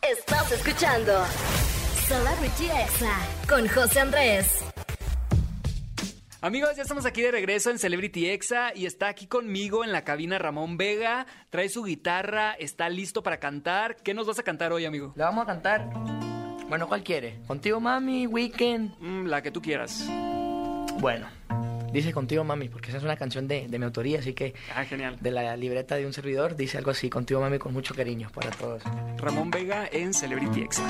Estás 0.03 0.53
escuchando 0.53 1.25
Celebrity 2.07 2.67
Exa 2.67 3.17
con 3.49 3.69
José 3.69 4.01
Andrés. 4.01 4.74
Amigos, 6.45 6.77
ya 6.77 6.83
estamos 6.83 7.07
aquí 7.07 7.23
de 7.23 7.31
regreso 7.31 7.71
en 7.71 7.79
Celebrity 7.79 8.29
Exa 8.29 8.75
y 8.75 8.85
está 8.85 9.09
aquí 9.09 9.27
conmigo 9.27 9.83
en 9.83 9.93
la 9.93 10.05
cabina 10.05 10.39
Ramón 10.39 10.77
Vega. 10.77 11.27
Trae 11.49 11.71
su 11.71 11.85
guitarra, 11.85 12.53
está 12.59 12.91
listo 12.91 13.23
para 13.23 13.41
cantar. 13.41 13.97
¿Qué 13.97 14.13
nos 14.13 14.27
vas 14.27 14.39
a 14.39 14.43
cantar 14.43 14.71
hoy, 14.71 14.85
amigo? 14.85 15.15
Le 15.17 15.25
vamos 15.25 15.45
a 15.45 15.47
cantar. 15.47 15.89
Bueno, 16.69 16.87
¿cuál 16.87 17.03
quiere? 17.03 17.39
¿Contigo, 17.47 17.81
mami? 17.81 18.27
¿Weekend? 18.27 18.95
Mm, 19.01 19.25
la 19.25 19.41
que 19.41 19.51
tú 19.53 19.63
quieras. 19.63 20.05
Bueno, 21.01 21.29
dice 21.95 22.13
Contigo, 22.13 22.45
mami, 22.45 22.69
porque 22.69 22.89
esa 22.89 22.99
es 22.99 23.05
una 23.05 23.17
canción 23.17 23.49
de, 23.49 23.67
de 23.67 23.79
mi 23.79 23.87
autoría, 23.87 24.19
así 24.19 24.35
que. 24.35 24.53
Ah, 24.77 24.85
genial. 24.85 25.17
De 25.23 25.31
la 25.31 25.57
libreta 25.57 25.97
de 25.97 26.05
un 26.05 26.13
servidor, 26.13 26.57
dice 26.57 26.77
algo 26.77 26.91
así: 26.91 27.09
Contigo, 27.09 27.41
mami, 27.41 27.59
con 27.59 27.73
mucho 27.73 27.95
cariño 27.95 28.31
para 28.35 28.51
todos. 28.51 28.83
Ramón 29.17 29.51
Vega 29.51 29.89
en 29.91 30.13
Celebrity 30.13 30.61
Exa. 30.61 30.85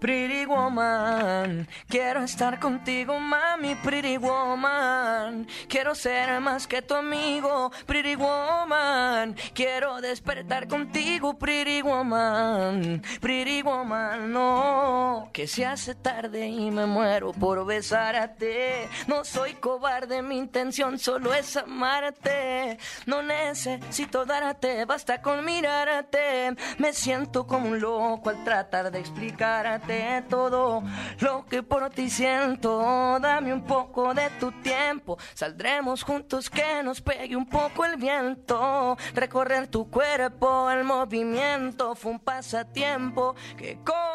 Pretty 0.00 0.46
woman, 0.46 1.66
quiero 1.88 2.22
estar 2.22 2.60
contigo, 2.60 3.18
mami, 3.18 3.74
pretty 3.74 4.16
woman. 4.16 5.48
Quiero 5.68 5.96
ser 5.96 6.40
más 6.40 6.68
que 6.68 6.82
tu 6.82 6.94
amigo, 6.94 7.72
pretty 7.84 8.14
woman. 8.14 9.34
Quiero 9.54 10.00
despertar 10.00 10.68
contigo, 10.68 11.36
pretty 11.36 11.82
woman. 11.82 13.02
Pretty 13.20 13.62
woman, 13.62 14.32
no, 14.32 15.30
que 15.32 15.48
se 15.48 15.66
hace 15.66 15.96
tarde 15.96 16.46
y 16.46 16.70
me 16.70 16.86
muero 16.86 17.32
por 17.32 17.66
besarte. 17.66 18.88
No 19.08 19.24
soy 19.24 19.54
cobarde, 19.54 20.22
mi 20.22 20.38
intención 20.38 21.00
solo 21.00 21.34
es 21.34 21.56
amarte. 21.56 22.78
No 23.06 23.20
necesito 23.22 24.24
darte, 24.24 24.84
basta 24.84 25.20
con 25.20 25.44
mirarte. 25.44 26.54
Me 26.78 26.92
siento 26.92 27.48
como 27.48 27.70
un 27.70 27.80
loco 27.80 28.30
al 28.30 28.44
tratar 28.44 28.92
de 28.92 29.00
explicarte 29.00 29.87
todo 30.28 30.82
lo 31.20 31.46
que 31.46 31.62
por 31.62 31.88
ti 31.90 32.10
siento. 32.10 33.18
Dame 33.20 33.52
un 33.52 33.62
poco 33.62 34.12
de 34.14 34.28
tu 34.38 34.52
tiempo, 34.62 35.18
saldremos 35.34 36.02
juntos 36.02 36.50
que 36.50 36.82
nos 36.82 37.00
pegue 37.00 37.36
un 37.36 37.48
poco 37.48 37.84
el 37.84 37.96
viento. 37.96 38.96
Recorrer 39.14 39.68
tu 39.68 39.90
cuerpo, 39.90 40.70
el 40.70 40.84
movimiento 40.84 41.94
fue 41.94 42.12
un 42.12 42.20
pasatiempo 42.20 43.34
que 43.56 43.78
corrió 43.84 44.07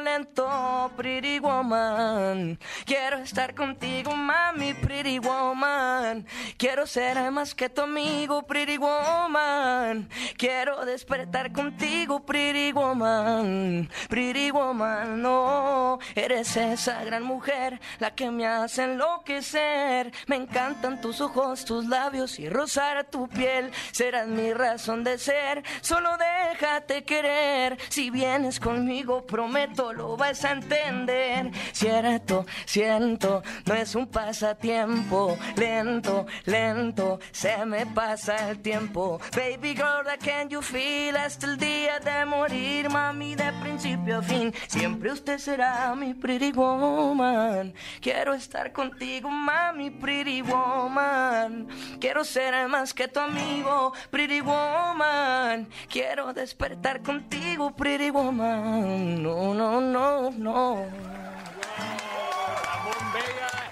lento. 0.00 0.90
Pretty 0.96 1.38
woman, 1.38 2.58
quiero 2.84 3.18
estar 3.18 3.54
contigo, 3.54 4.14
mami, 4.14 4.74
pretty 4.74 5.18
woman. 5.18 6.26
Quiero 6.56 6.86
ser 6.86 7.30
más 7.30 7.54
que 7.54 7.68
tu 7.68 7.82
amigo, 7.82 8.42
pretty 8.42 8.78
woman. 8.78 10.08
Quiero 10.38 10.84
despertar 10.84 11.52
contigo, 11.52 12.24
pretty 12.24 12.72
woman, 12.72 13.88
pretty 14.08 14.50
woman 14.50 15.20
no. 15.20 15.98
Eres 16.14 16.56
esa 16.56 17.04
gran 17.04 17.22
mujer, 17.22 17.80
la 17.98 18.14
que 18.14 18.30
me 18.30 18.46
hace 18.46 18.84
enloquecer. 18.84 20.12
Me 20.26 20.36
encantan 20.36 21.00
tus 21.00 21.20
ojos, 21.20 21.64
tus 21.64 21.86
labios 21.86 22.38
y 22.38 22.48
rozar 22.48 23.04
tu 23.10 23.28
piel. 23.28 23.70
Serás 23.92 24.26
mi 24.26 24.52
razón 24.52 25.04
de 25.04 25.18
ser, 25.18 25.62
solo 25.80 26.10
déjate 26.16 27.04
querer. 27.04 27.78
Si 27.88 28.10
vienes 28.10 28.60
conmigo, 28.60 29.26
prometo 29.26 29.65
lo 29.74 30.16
vas 30.16 30.44
a 30.44 30.52
entender. 30.52 31.50
Cierto, 31.72 32.46
siento, 32.64 33.42
no 33.64 33.74
es 33.74 33.94
un 33.94 34.06
pasatiempo. 34.06 35.36
Lento, 35.56 36.26
lento, 36.44 37.18
se 37.32 37.64
me 37.64 37.86
pasa 37.86 38.50
el 38.50 38.60
tiempo. 38.60 39.20
Baby 39.34 39.74
girl, 39.74 40.04
that 40.04 40.20
can 40.20 40.48
you 40.48 40.62
feel 40.62 41.16
hasta 41.16 41.46
el 41.46 41.56
día 41.56 41.98
de 42.00 42.24
morir, 42.26 42.88
mami, 42.90 43.34
de 43.34 43.52
principio 43.60 44.18
a 44.18 44.22
fin. 44.22 44.52
Siempre 44.68 45.12
usted 45.12 45.38
será 45.38 45.94
mi 45.94 46.14
pretty 46.14 46.52
woman. 46.52 47.74
Quiero 48.00 48.34
estar 48.34 48.72
contigo, 48.72 49.30
mami, 49.30 49.90
pretty 49.90 50.42
woman. 50.42 51.68
Quiero 52.00 52.24
ser 52.24 52.68
más 52.68 52.94
que 52.94 53.08
tu 53.08 53.20
amigo, 53.20 53.92
pretty 54.10 54.40
woman. 54.40 55.68
Quiero 55.88 56.32
despertar 56.32 57.02
contigo, 57.02 57.74
pretty 57.74 58.10
woman. 58.10 59.22
No, 59.22 59.54
no, 59.56 59.80
no, 59.80 60.30
no. 60.32 60.86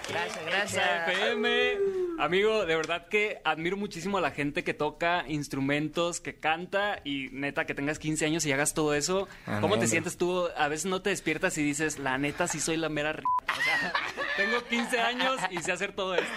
Gracias, 0.09 0.45
gracias. 0.45 0.83
FM. 1.07 1.77
Amigo, 2.17 2.65
de 2.65 2.75
verdad 2.75 3.07
que 3.07 3.39
admiro 3.43 3.75
muchísimo 3.75 4.17
a 4.17 4.21
la 4.21 4.31
gente 4.31 4.63
que 4.63 4.73
toca 4.73 5.25
instrumentos, 5.27 6.21
que 6.21 6.35
canta 6.35 7.01
y 7.03 7.27
neta 7.31 7.65
que 7.65 7.75
tengas 7.75 7.99
15 7.99 8.25
años 8.25 8.45
y 8.45 8.51
hagas 8.53 8.73
todo 8.73 8.93
eso. 8.93 9.27
Ah, 9.45 9.59
¿Cómo 9.61 9.75
no, 9.75 9.81
te 9.81 9.87
sientes 9.87 10.17
tú? 10.17 10.47
A 10.55 10.67
veces 10.67 10.85
no 10.85 11.01
te 11.01 11.09
despiertas 11.09 11.57
y 11.57 11.63
dices, 11.63 11.99
la 11.99 12.17
neta 12.17 12.47
sí 12.47 12.59
soy 12.59 12.77
la 12.77 12.89
mera 12.89 13.11
O 13.11 13.61
sea, 13.61 13.93
tengo 14.37 14.63
15 14.67 14.99
años 14.99 15.39
y 15.51 15.57
sé 15.59 15.71
hacer 15.71 15.93
todo 15.93 16.15
esto. 16.15 16.27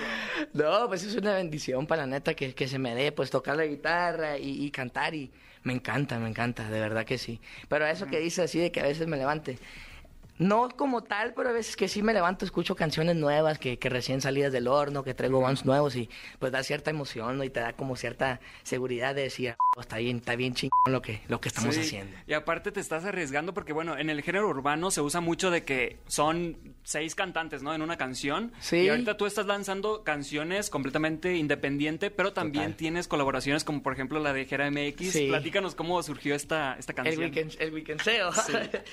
No, 0.52 0.88
pues 0.88 1.02
es 1.05 1.14
una 1.14 1.35
bendición 1.35 1.87
para 1.87 2.02
la 2.02 2.07
neta 2.09 2.35
que, 2.35 2.55
que 2.55 2.69
se 2.69 2.78
me 2.78 2.95
dé, 2.95 3.12
pues 3.12 3.31
tocar 3.31 3.57
la 3.57 3.64
guitarra 3.67 4.38
y, 4.38 4.64
y 4.64 4.71
cantar 4.71 5.14
y 5.14 5.31
me 5.62 5.73
encanta, 5.73 6.19
me 6.19 6.28
encanta, 6.28 6.69
de 6.69 6.81
verdad 6.81 7.05
que 7.05 7.19
sí. 7.19 7.40
Pero 7.69 7.87
eso 7.87 8.07
que 8.07 8.19
dice 8.21 8.43
así 8.43 8.59
de 8.59 8.71
que 8.73 8.81
a 8.81 8.85
veces 8.85 9.07
me 9.07 9.17
levante, 9.17 9.59
no 10.38 10.69
como 10.71 11.02
tal, 11.02 11.35
pero 11.35 11.49
a 11.50 11.52
veces 11.52 11.75
que 11.76 11.88
sí 11.88 12.00
me 12.00 12.14
levanto, 12.14 12.45
escucho 12.45 12.76
canciones 12.76 13.17
nuevas 13.17 13.59
que, 13.59 13.76
que 13.81 13.88
recién 13.88 14.21
salidas 14.21 14.52
del 14.52 14.69
horno, 14.69 15.02
que 15.02 15.12
traigo 15.12 15.40
bands 15.40 15.64
nuevos 15.64 15.97
y 15.97 16.09
pues 16.38 16.52
da 16.52 16.62
cierta 16.62 16.90
emoción 16.90 17.38
¿no? 17.38 17.43
y 17.45 17.50
te 17.50 17.59
da 17.59 17.73
como 17.73 17.97
cierta 17.97 18.38
seguridad 18.62 19.17
de 19.17 19.23
decir, 19.23 19.57
"Oh, 19.76 19.81
está 19.81 19.97
bien, 19.99 20.19
está 20.19 20.37
bien 20.37 20.55
chingón 20.55 20.71
lo 20.87 21.02
que, 21.02 21.21
lo 21.26 21.40
que 21.40 21.49
estamos 21.49 21.75
Sí, 21.75 21.81
haciendo. 21.81 22.17
Y 22.28 22.35
aparte 22.35 22.71
te 22.71 22.78
estás 22.78 23.05
arriesgando 23.05 23.52
porque, 23.52 23.73
bueno, 23.73 23.99
en 23.99 24.11
el 24.11 24.23
género 24.23 24.49
urbano 24.49 24.93
se 24.93 25.00
usa 25.00 25.21
mucho 25.21 25.50
de 25.50 25.64
que 25.64 25.99
son 26.07 26.57
seis 26.88 27.14
cantantes, 27.14 27.62
¿no? 27.62 27.75
En 27.75 27.83
una 27.83 27.99
canción. 27.99 28.50
Sí. 28.61 28.78
Y 28.78 28.88
ahorita 28.88 29.18
tú 29.18 29.26
estás 29.26 29.45
lanzando 29.45 30.04
canciones 30.04 30.71
completamente 30.71 31.37
independiente, 31.37 32.11
pero 32.11 32.33
también 32.33 32.64
Total. 32.64 32.76
tienes 32.76 33.09
colaboraciones 33.09 33.62
como, 33.62 33.83
por 33.83 33.92
ejemplo, 33.92 34.18
la 34.21 34.33
de 34.33 34.47
Jera 34.47 34.71
MX. 34.71 35.12
Sí. 35.12 35.26
Platícanos 35.28 35.75
cómo 35.75 36.02
surgió 36.02 36.35
esta, 36.35 36.76
esta 36.78 36.95
canción. 36.95 37.23
El 37.23 37.73
weekend, 37.75 38.00
el. 38.00 38.00
Sí. 38.00 38.12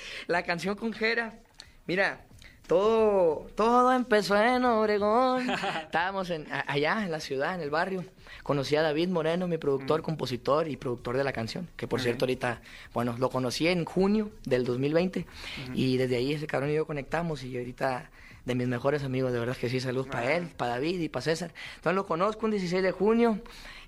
la 0.26 0.42
canción 0.42 0.76
con 0.76 0.92
Jera. 0.92 1.40
Mira, 1.86 2.26
todo, 2.66 3.46
todo 3.54 3.92
empezó 3.92 4.36
en 4.36 4.64
Obregón. 4.64 5.48
Estábamos 5.82 6.30
en, 6.30 6.50
a- 6.52 6.64
allá 6.66 7.04
en 7.04 7.10
la 7.10 7.20
ciudad, 7.20 7.54
en 7.54 7.60
el 7.60 7.70
barrio. 7.70 8.04
Conocí 8.42 8.76
a 8.76 8.82
David 8.82 9.08
Moreno, 9.08 9.48
mi 9.48 9.58
productor, 9.58 10.02
compositor 10.02 10.68
y 10.68 10.76
productor 10.76 11.16
de 11.16 11.24
la 11.24 11.32
canción. 11.32 11.68
Que 11.76 11.88
por 11.88 12.00
cierto, 12.00 12.24
ahorita, 12.24 12.60
bueno, 12.94 13.16
lo 13.18 13.28
conocí 13.30 13.66
en 13.66 13.84
junio 13.84 14.30
del 14.44 14.64
2020. 14.64 15.26
Y 15.74 15.96
desde 15.96 16.16
ahí 16.16 16.32
ese 16.32 16.46
cabrón 16.46 16.70
y 16.70 16.74
yo 16.74 16.86
conectamos. 16.86 17.42
Y 17.42 17.56
ahorita 17.58 18.10
de 18.46 18.54
mis 18.54 18.66
mejores 18.68 19.02
amigos, 19.04 19.32
de 19.32 19.38
verdad 19.40 19.56
que 19.56 19.68
sí, 19.68 19.80
saludos 19.80 20.06
para 20.06 20.34
él, 20.34 20.48
para 20.56 20.70
David 20.72 21.00
y 21.00 21.08
para 21.10 21.22
César. 21.24 21.52
Entonces 21.76 21.94
lo 21.96 22.06
conozco 22.06 22.46
un 22.46 22.52
16 22.52 22.82
de 22.82 22.92
junio, 22.92 23.40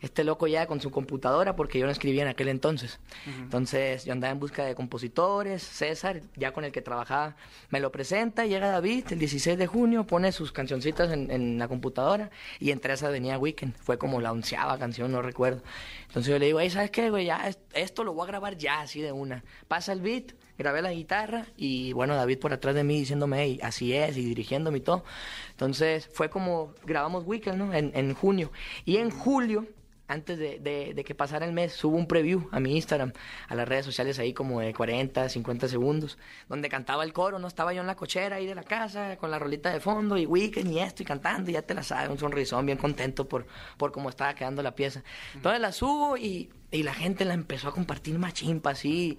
este 0.02 0.24
loco 0.24 0.46
ya 0.48 0.66
con 0.66 0.80
su 0.80 0.90
computadora, 0.90 1.56
porque 1.56 1.78
yo 1.78 1.86
no 1.86 1.92
escribía 1.92 2.22
en 2.22 2.28
aquel 2.28 2.48
entonces. 2.48 2.98
Entonces 3.42 4.04
yo 4.04 4.12
andaba 4.12 4.32
en 4.32 4.40
busca 4.40 4.64
de 4.64 4.74
compositores, 4.74 5.62
César, 5.62 6.20
ya 6.36 6.52
con 6.52 6.64
el 6.64 6.72
que 6.72 6.82
trabajaba, 6.82 7.36
me 7.70 7.78
lo 7.80 7.90
presenta, 7.92 8.46
llega 8.46 8.68
David 8.70 9.04
el 9.10 9.18
16 9.20 9.56
de 9.56 9.66
junio, 9.66 10.04
pone 10.04 10.32
sus 10.32 10.50
cancioncitas 10.52 11.12
en, 11.12 11.30
en 11.30 11.58
la 11.58 11.68
computadora 11.68 12.30
y 12.58 12.72
entre 12.72 12.94
esas 12.94 13.12
venía 13.12 13.38
Weekend, 13.38 13.74
fue 13.76 13.96
como 13.96 14.20
la 14.20 14.32
onceava 14.32 14.76
canción, 14.78 15.12
no 15.12 15.22
recuerdo. 15.22 15.62
Entonces 16.08 16.30
yo 16.32 16.38
le 16.38 16.46
digo, 16.46 16.58
"Ey, 16.60 16.70
¿sabes 16.70 16.90
qué, 16.90 17.10
güey? 17.10 17.26
Ya, 17.26 17.48
es- 17.48 17.58
esto 17.74 18.02
lo 18.02 18.12
voy 18.12 18.24
a 18.24 18.26
grabar 18.28 18.56
ya, 18.56 18.80
así 18.80 19.00
de 19.00 19.12
una. 19.12 19.44
Pasa 19.68 19.92
el 19.92 20.00
beat, 20.00 20.32
grabé 20.58 20.82
la 20.82 20.92
guitarra 20.92 21.46
y 21.56 21.92
bueno, 21.92 22.16
David 22.16 22.38
por 22.38 22.52
atrás 22.52 22.74
de 22.74 22.84
mí 22.84 22.98
diciéndome, 22.98 23.42
"Ey, 23.42 23.60
así 23.62 23.94
es, 23.94 24.16
y 24.16 24.24
dirigiéndome 24.24 24.78
y 24.78 24.80
todo. 24.82 25.04
Entonces 25.50 26.08
fue 26.12 26.28
como 26.28 26.74
grabamos 26.84 27.24
Weekend, 27.24 27.58
¿no? 27.58 27.74
En, 27.74 28.14
junio. 28.14 28.50
Y 28.84 28.96
en 28.96 29.10
julio, 29.10 29.66
antes 30.08 30.38
de, 30.38 31.04
que 31.04 31.14
pasara 31.14 31.46
el 31.46 31.52
mes, 31.52 31.72
subo 31.72 31.96
un 31.96 32.06
preview 32.06 32.48
a 32.52 32.60
mi 32.60 32.74
Instagram, 32.76 33.12
a 33.48 33.54
las 33.54 33.68
redes 33.68 33.84
sociales 33.84 34.18
ahí 34.18 34.32
como 34.32 34.60
de 34.60 34.72
40, 34.72 35.28
50 35.28 35.68
segundos, 35.68 36.18
donde 36.48 36.68
cantaba 36.68 37.04
el 37.04 37.12
coro, 37.12 37.38
¿no? 37.38 37.46
Estaba 37.46 37.72
yo 37.72 37.80
en 37.82 37.86
la 37.86 37.96
cochera 37.96 38.36
ahí 38.36 38.46
de 38.46 38.54
la 38.54 38.62
casa, 38.62 39.16
con 39.18 39.30
la 39.30 39.38
rolita 39.38 39.70
de 39.70 39.80
fondo, 39.80 40.16
y 40.16 40.26
Weekend 40.26 40.72
y 40.72 40.80
esto, 40.80 41.02
y 41.02 41.06
cantando, 41.06 41.50
y 41.50 41.54
ya 41.54 41.62
te 41.62 41.74
la 41.74 41.82
sabes, 41.82 42.08
un 42.10 42.18
sonrisón, 42.18 42.64
bien 42.66 42.78
contento 42.78 43.28
por, 43.28 43.46
por 43.76 43.92
cómo 43.92 44.08
estaba 44.08 44.34
quedando 44.34 44.62
la 44.62 44.74
pieza. 44.74 45.02
Entonces 45.34 45.60
la 45.60 45.72
subo 45.72 46.16
y, 46.16 46.50
la 46.70 46.94
gente 46.94 47.24
la 47.24 47.34
empezó 47.34 47.68
a 47.68 47.72
compartir 47.72 48.18
machimpa, 48.18 48.70
así. 48.70 49.18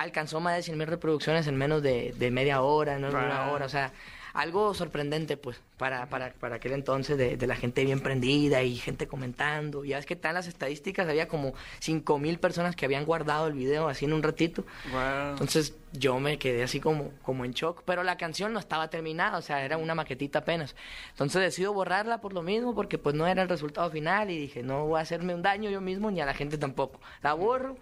Alcanzó 0.00 0.40
más 0.40 0.56
de 0.56 0.62
100 0.62 0.78
mil 0.78 0.86
reproducciones 0.86 1.46
en 1.46 1.56
menos 1.56 1.82
de, 1.82 2.14
de 2.16 2.30
media 2.30 2.62
hora, 2.62 2.98
no 2.98 3.08
en 3.08 3.16
una 3.16 3.44
Wow. 3.44 3.52
hora, 3.54 3.66
o 3.66 3.68
sea, 3.68 3.92
algo 4.32 4.74
sorprendente, 4.74 5.36
pues, 5.36 5.60
para, 5.76 6.06
para, 6.08 6.32
para 6.34 6.56
aquel 6.56 6.72
entonces 6.72 7.16
de, 7.18 7.36
de 7.36 7.46
la 7.46 7.56
gente 7.56 7.84
bien 7.84 8.00
prendida 8.00 8.62
y 8.62 8.76
gente 8.76 9.06
comentando. 9.08 9.84
Ya 9.84 9.98
es 9.98 10.06
que 10.06 10.14
están 10.14 10.34
las 10.34 10.46
estadísticas, 10.46 11.08
había 11.08 11.28
como 11.28 11.54
5 11.80 12.18
mil 12.18 12.38
personas 12.38 12.76
que 12.76 12.84
habían 12.84 13.04
guardado 13.04 13.46
el 13.46 13.54
video 13.54 13.88
así 13.88 14.04
en 14.04 14.12
un 14.12 14.22
ratito. 14.22 14.64
Wow. 14.92 15.30
Entonces 15.32 15.74
yo 15.92 16.20
me 16.20 16.38
quedé 16.38 16.62
así 16.62 16.78
como, 16.80 17.10
como 17.22 17.44
en 17.44 17.52
shock, 17.52 17.82
pero 17.84 18.02
la 18.04 18.16
canción 18.16 18.52
no 18.52 18.58
estaba 18.60 18.88
terminada, 18.90 19.38
o 19.38 19.42
sea, 19.42 19.64
era 19.64 19.76
una 19.76 19.94
maquetita 19.94 20.40
apenas. 20.40 20.76
Entonces 21.10 21.40
decido 21.42 21.72
borrarla 21.72 22.20
por 22.20 22.32
lo 22.32 22.42
mismo, 22.42 22.74
porque 22.74 22.98
pues 22.98 23.14
no 23.14 23.26
era 23.26 23.42
el 23.42 23.48
resultado 23.48 23.90
final 23.90 24.30
y 24.30 24.38
dije, 24.38 24.62
no 24.62 24.86
voy 24.86 24.98
a 24.98 25.02
hacerme 25.02 25.34
un 25.34 25.42
daño 25.42 25.70
yo 25.70 25.80
mismo 25.80 26.10
ni 26.10 26.20
a 26.20 26.26
la 26.26 26.34
gente 26.34 26.58
tampoco. 26.58 27.00
La 27.22 27.34
borro 27.34 27.76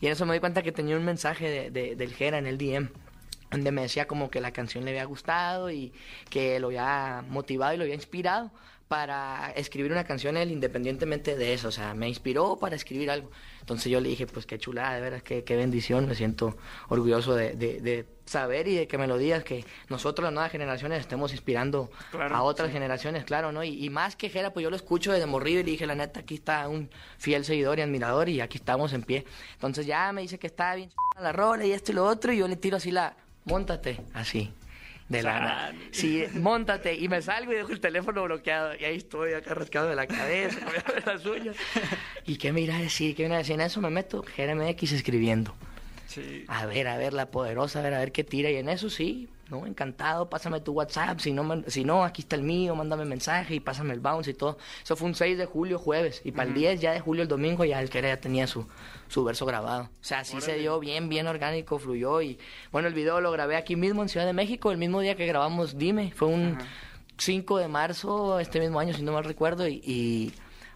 y 0.00 0.06
en 0.06 0.12
eso 0.12 0.26
me 0.26 0.34
di 0.34 0.40
cuenta 0.40 0.62
que 0.62 0.72
tenía 0.72 0.96
un 0.96 1.04
mensaje 1.04 1.48
de, 1.48 1.70
de- 1.70 1.96
del 1.96 2.12
Jera 2.14 2.38
en 2.38 2.46
el 2.46 2.58
DM 2.58 2.88
donde 3.54 3.72
me 3.72 3.82
decía 3.82 4.06
como 4.06 4.30
que 4.30 4.40
la 4.40 4.52
canción 4.52 4.84
le 4.84 4.90
había 4.90 5.04
gustado 5.04 5.70
y 5.70 5.92
que 6.30 6.58
lo 6.60 6.68
había 6.68 7.24
motivado 7.28 7.74
y 7.74 7.76
lo 7.76 7.82
había 7.84 7.94
inspirado 7.94 8.50
para 8.88 9.50
escribir 9.56 9.90
una 9.92 10.04
canción 10.04 10.36
él 10.36 10.50
independientemente 10.50 11.36
de 11.36 11.54
eso, 11.54 11.68
o 11.68 11.72
sea, 11.72 11.94
me 11.94 12.06
inspiró 12.06 12.56
para 12.58 12.76
escribir 12.76 13.10
algo. 13.10 13.30
Entonces 13.60 13.90
yo 13.90 13.98
le 14.00 14.10
dije, 14.10 14.26
pues 14.26 14.44
qué 14.44 14.58
chulada, 14.58 14.94
de 14.94 15.00
veras, 15.00 15.22
qué, 15.22 15.42
qué 15.42 15.56
bendición, 15.56 16.06
me 16.06 16.14
siento 16.14 16.56
orgulloso 16.88 17.34
de, 17.34 17.54
de- 17.54 17.80
de 17.80 18.06
saber 18.26 18.68
y 18.68 18.74
de 18.74 18.86
que 18.86 18.96
me 18.98 19.06
lo 19.06 19.16
digas, 19.18 19.42
que 19.42 19.64
nosotros 19.88 20.24
las 20.24 20.32
nuevas 20.32 20.52
generaciones 20.52 21.00
estemos 21.00 21.32
inspirando 21.32 21.90
Claro, 22.10 22.34
a 22.36 22.42
otras 22.42 22.68
sí. 22.68 22.74
generaciones, 22.74 23.24
claro, 23.24 23.52
¿no? 23.52 23.64
Y, 23.64 23.84
y 23.84 23.90
más 23.90 24.16
que 24.16 24.28
Jera, 24.28 24.52
pues 24.52 24.62
yo 24.64 24.70
lo 24.70 24.76
escucho 24.76 25.12
desde 25.12 25.26
morrido 25.26 25.60
y 25.60 25.64
le 25.64 25.70
dije, 25.72 25.86
la 25.86 25.94
neta, 25.94 26.20
aquí 26.20 26.34
está 26.34 26.68
un 26.68 26.90
fiel 27.18 27.44
seguidor 27.44 27.78
y 27.78 27.82
admirador 27.82 28.28
y 28.28 28.40
aquí 28.42 28.58
estamos 28.58 28.92
en 28.92 29.02
pie. 29.02 29.24
Entonces 29.54 29.86
ya 29.86 30.12
me 30.12 30.20
dice 30.22 30.38
que 30.38 30.46
está 30.46 30.74
bien 30.74 30.90
la 31.20 31.32
rola 31.32 31.64
y 31.64 31.72
esto 31.72 31.92
y 31.92 31.94
lo 31.94 32.04
otro 32.06 32.32
y 32.32 32.38
yo 32.38 32.48
le 32.48 32.56
tiro 32.56 32.76
así 32.76 32.90
la 32.90 33.16
montate, 33.44 34.00
así. 34.12 34.52
De 35.08 35.22
lana. 35.22 35.74
Sí, 35.90 36.24
montate. 36.32 36.94
Y 36.94 37.08
me 37.08 37.20
salgo 37.20 37.52
y 37.52 37.56
dejo 37.56 37.72
el 37.72 37.80
teléfono 37.80 38.24
bloqueado. 38.24 38.74
Y 38.74 38.84
ahí 38.84 38.96
estoy 38.96 39.34
acá 39.34 39.52
rascado 39.52 39.88
de 39.88 39.96
la 39.96 40.06
cabeza, 40.06 40.60
de 40.60 41.02
las 41.06 41.26
uñas. 41.26 41.56
¿Y 42.24 42.36
qué 42.36 42.52
me 42.52 42.62
irá 42.62 42.76
a 42.76 42.80
decir? 42.80 43.14
¿Qué 43.14 43.24
me 43.24 43.28
irá 43.28 43.36
a 43.36 43.38
decir? 43.38 43.54
En 43.54 43.60
eso 43.60 43.80
me 43.82 43.90
meto 43.90 44.22
GRMX 44.22 44.92
escribiendo. 44.92 45.54
Sí. 46.06 46.44
A 46.48 46.64
ver, 46.64 46.88
a 46.88 46.96
ver, 46.96 47.12
la 47.12 47.30
poderosa, 47.30 47.80
a 47.80 47.82
ver, 47.82 47.94
a 47.94 47.98
ver 47.98 48.12
qué 48.12 48.24
tira. 48.24 48.50
Y 48.50 48.56
en 48.56 48.70
eso 48.70 48.88
sí, 48.88 49.28
¿no? 49.50 49.66
Encantado, 49.66 50.28
pásame 50.28 50.60
tu 50.60 50.72
WhatsApp. 50.72 51.20
Si 51.20 51.32
no, 51.32 51.62
si 51.66 51.84
no 51.84 52.04
aquí 52.04 52.22
está 52.22 52.36
el 52.36 52.42
mío, 52.42 52.74
mándame 52.74 53.04
mensaje 53.04 53.54
y 53.54 53.60
pásame 53.60 53.94
el 53.94 54.00
bounce 54.00 54.30
y 54.30 54.34
todo. 54.34 54.58
Eso 54.82 54.96
fue 54.96 55.08
un 55.08 55.14
6 55.14 55.38
de 55.38 55.46
julio, 55.46 55.78
jueves. 55.78 56.20
Y 56.24 56.32
para 56.32 56.44
el 56.44 56.50
Ujú. 56.50 56.60
10 56.60 56.80
ya 56.80 56.92
de 56.92 57.00
julio, 57.00 57.22
el 57.22 57.28
domingo, 57.28 57.64
ya 57.64 57.80
el 57.80 57.90
que 57.90 57.98
era 57.98 58.08
ya 58.08 58.20
tenía 58.20 58.46
su, 58.46 58.66
su 59.08 59.24
verso 59.24 59.46
grabado. 59.46 59.84
O 59.84 60.04
sea, 60.04 60.24
sí 60.24 60.40
se 60.40 60.56
dio 60.56 60.78
bien, 60.80 61.08
bien 61.08 61.26
orgánico, 61.26 61.78
fluyó. 61.78 62.22
Y 62.22 62.38
bueno, 62.72 62.88
el 62.88 62.94
video 62.94 63.20
lo 63.20 63.30
grabé 63.30 63.56
aquí 63.56 63.76
mismo 63.76 64.02
en 64.02 64.08
Ciudad 64.08 64.26
de 64.26 64.32
México, 64.32 64.70
el 64.70 64.78
mismo 64.78 65.00
día 65.00 65.14
que 65.16 65.26
grabamos 65.26 65.78
Dime. 65.78 66.12
Fue 66.14 66.28
un 66.28 66.58
5 67.18 67.58
de 67.58 67.68
marzo, 67.68 68.38
este 68.40 68.60
mismo 68.60 68.80
año, 68.80 68.94
si 68.94 69.02
no 69.02 69.12
mal 69.12 69.24
recuerdo. 69.24 69.68
Y, 69.68 69.80
y, 69.84 70.32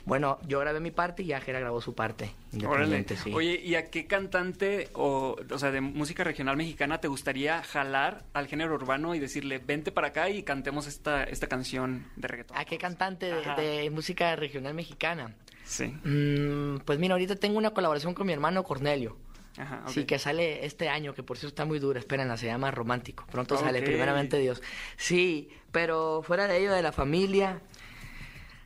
bueno, 0.08 0.38
yo 0.46 0.58
grabé 0.58 0.80
mi 0.80 0.90
parte 0.90 1.22
y 1.22 1.26
ya 1.26 1.40
Jera 1.40 1.60
grabó 1.60 1.82
su 1.82 1.94
parte. 1.94 2.32
Independiente, 2.52 3.14
sí. 3.14 3.30
Oye, 3.34 3.60
¿y 3.62 3.74
a 3.74 3.90
qué 3.90 4.06
cantante 4.06 4.88
o, 4.94 5.36
o 5.50 5.58
sea, 5.58 5.70
de 5.70 5.82
música 5.82 6.24
regional 6.24 6.56
mexicana 6.56 6.98
te 6.98 7.08
gustaría 7.08 7.62
jalar 7.62 8.24
al 8.32 8.46
género 8.46 8.74
urbano 8.74 9.14
y 9.14 9.18
decirle, 9.18 9.58
vente 9.58 9.92
para 9.92 10.08
acá 10.08 10.30
y 10.30 10.42
cantemos 10.42 10.86
esta, 10.86 11.24
esta 11.24 11.46
canción 11.46 12.06
de 12.16 12.26
reggaetón? 12.26 12.56
¿A 12.56 12.64
qué 12.64 12.78
cantante 12.78 13.30
de, 13.56 13.90
música 13.90 14.34
regional 14.34 14.72
mexicana? 14.72 15.34
Sí. 15.64 15.88
Mm, 16.04 16.78
pues 16.86 16.98
mira, 16.98 17.12
ahorita 17.14 17.36
tengo 17.36 17.58
una 17.58 17.70
colaboración 17.70 18.14
con 18.14 18.26
mi 18.26 18.32
hermano 18.32 18.64
Cornelio. 18.64 19.18
Ajá. 19.58 19.82
Sí, 19.88 20.04
que 20.04 20.18
sale 20.18 20.64
este 20.64 20.88
año, 20.88 21.12
que 21.12 21.22
por 21.22 21.36
cierto 21.36 21.48
está 21.48 21.64
muy 21.66 21.80
dura, 21.80 21.98
espérenla, 21.98 22.38
se 22.38 22.46
llama 22.46 22.70
Romántico. 22.70 23.26
Pronto 23.30 23.58
sale, 23.58 23.82
primeramente 23.82 24.38
Dios. 24.38 24.62
Sí, 24.96 25.50
pero 25.70 26.22
fuera 26.22 26.46
de 26.46 26.58
ello, 26.58 26.72
de 26.72 26.80
la 26.80 26.92
familia. 26.92 27.60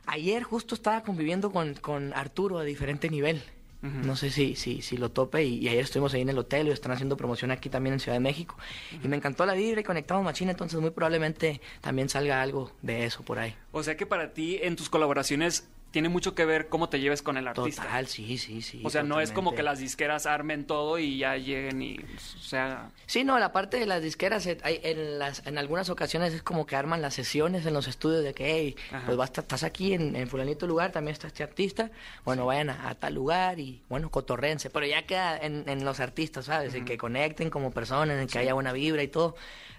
Ayer 0.05 0.43
justo 0.43 0.75
estaba 0.75 1.01
conviviendo 1.03 1.51
con, 1.51 1.75
con 1.75 2.13
Arturo 2.13 2.59
a 2.59 2.63
diferente 2.63 3.09
nivel. 3.09 3.41
No 3.83 4.15
sé 4.15 4.29
si, 4.29 4.55
si, 4.55 4.81
si 4.81 4.95
lo 4.95 5.11
tope 5.11 5.43
y, 5.43 5.57
y 5.57 5.67
ayer 5.67 5.83
estuvimos 5.83 6.13
ahí 6.13 6.21
en 6.21 6.29
el 6.29 6.37
hotel 6.37 6.69
y 6.69 6.71
están 6.71 6.93
haciendo 6.93 7.17
promoción 7.17 7.51
aquí 7.51 7.67
también 7.67 7.91
en 7.91 7.99
Ciudad 7.99 8.15
de 8.15 8.21
México. 8.21 8.55
Y 9.03 9.09
me 9.09 9.17
encantó 9.17 9.45
la 9.45 9.55
vibra 9.55 9.81
y 9.81 9.83
conectamos 9.83 10.23
machina, 10.23 10.51
entonces 10.51 10.79
muy 10.79 10.91
probablemente 10.91 11.59
también 11.81 12.07
salga 12.07 12.41
algo 12.41 12.71
de 12.81 13.03
eso 13.03 13.23
por 13.23 13.39
ahí. 13.39 13.53
O 13.73 13.83
sea 13.83 13.97
que 13.97 14.05
para 14.05 14.33
ti 14.33 14.57
en 14.61 14.77
tus 14.77 14.89
colaboraciones 14.89 15.67
tiene 15.93 16.09
mucho 16.09 16.33
que 16.33 16.43
ver 16.43 16.69
cómo 16.69 16.89
te 16.89 16.99
lleves 16.99 17.21
con 17.21 17.37
el 17.37 17.47
artista. 17.47 17.83
Total, 17.83 18.07
sí, 18.07 18.39
sí, 18.39 18.63
sí. 18.63 18.81
O 18.83 18.89
sea, 18.89 19.03
no 19.03 19.21
es 19.21 19.29
como 19.31 19.51
totalmente. 19.51 19.57
que 19.57 19.63
las 19.63 19.79
disqueras 19.79 20.25
armen 20.25 20.65
todo 20.65 20.97
y 20.97 21.19
ya 21.19 21.37
lleguen 21.37 21.83
y, 21.83 21.99
o 21.99 22.39
sea, 22.39 22.89
Sí, 23.05 23.23
no, 23.23 23.37
la 23.37 23.51
parte 23.51 23.77
de 23.77 23.85
las 23.85 24.01
disqueras, 24.01 24.47
eh, 24.47 24.57
en, 24.63 25.19
las, 25.19 25.45
en 25.45 25.59
algunas 25.59 25.91
ocasiones 25.91 26.33
es 26.33 26.41
como 26.41 26.65
que 26.65 26.75
arman 26.75 27.03
las 27.03 27.13
sesiones 27.13 27.67
en 27.67 27.75
los 27.75 27.87
estudios 27.87 28.23
de 28.23 28.33
que, 28.33 28.51
hey, 28.55 28.75
Ajá. 28.91 29.03
pues 29.05 29.17
basta, 29.17 29.41
estás 29.41 29.61
aquí 29.61 29.93
en, 29.93 30.15
en 30.15 30.27
fulanito 30.27 30.65
lugar, 30.65 30.91
también 30.91 31.13
está 31.13 31.27
este 31.27 31.43
artista, 31.43 31.91
bueno, 32.25 32.47
vayan 32.47 32.71
a, 32.71 32.89
a 32.89 32.95
tal 32.95 33.13
lugar 33.13 33.59
y, 33.59 33.83
bueno, 33.87 34.09
cotorrense, 34.09 34.71
pero 34.71 34.87
ya 34.87 35.05
queda 35.05 35.37
en, 35.37 35.63
en 35.69 35.85
los 35.85 35.99
artistas, 35.99 36.45
¿sabes? 36.45 36.73
En 36.73 36.85
que 36.85 36.97
conecten 36.97 37.51
como 37.51 37.69
personas, 37.69 38.19
en 38.19 38.27
que 38.27 38.39
haya 38.39 38.55
buena 38.55 38.73
vibra 38.73 39.03
y 39.03 39.09
todo. 39.09 39.35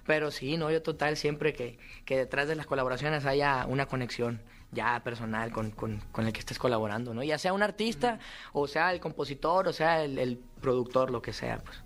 Pero 0.06 0.30
sí, 0.30 0.58
no, 0.58 0.70
yo 0.70 0.80
total, 0.80 1.16
siempre 1.16 1.54
que, 1.54 1.76
que 2.04 2.16
detrás 2.18 2.46
de 2.46 2.54
las 2.54 2.66
colaboraciones 2.66 3.24
haya 3.24 3.66
una 3.66 3.86
conexión 3.86 4.40
ya 4.74 5.00
personal 5.02 5.52
con, 5.52 5.70
con, 5.70 6.00
con 6.12 6.26
el 6.26 6.32
que 6.32 6.40
estés 6.40 6.58
colaborando, 6.58 7.14
¿no? 7.14 7.22
Ya 7.22 7.38
sea 7.38 7.52
un 7.52 7.62
artista, 7.62 8.18
o 8.52 8.66
sea 8.66 8.92
el 8.92 9.00
compositor, 9.00 9.68
o 9.68 9.72
sea 9.72 10.02
el, 10.02 10.18
el 10.18 10.38
productor, 10.60 11.10
lo 11.10 11.22
que 11.22 11.32
sea, 11.32 11.58
pues. 11.58 11.78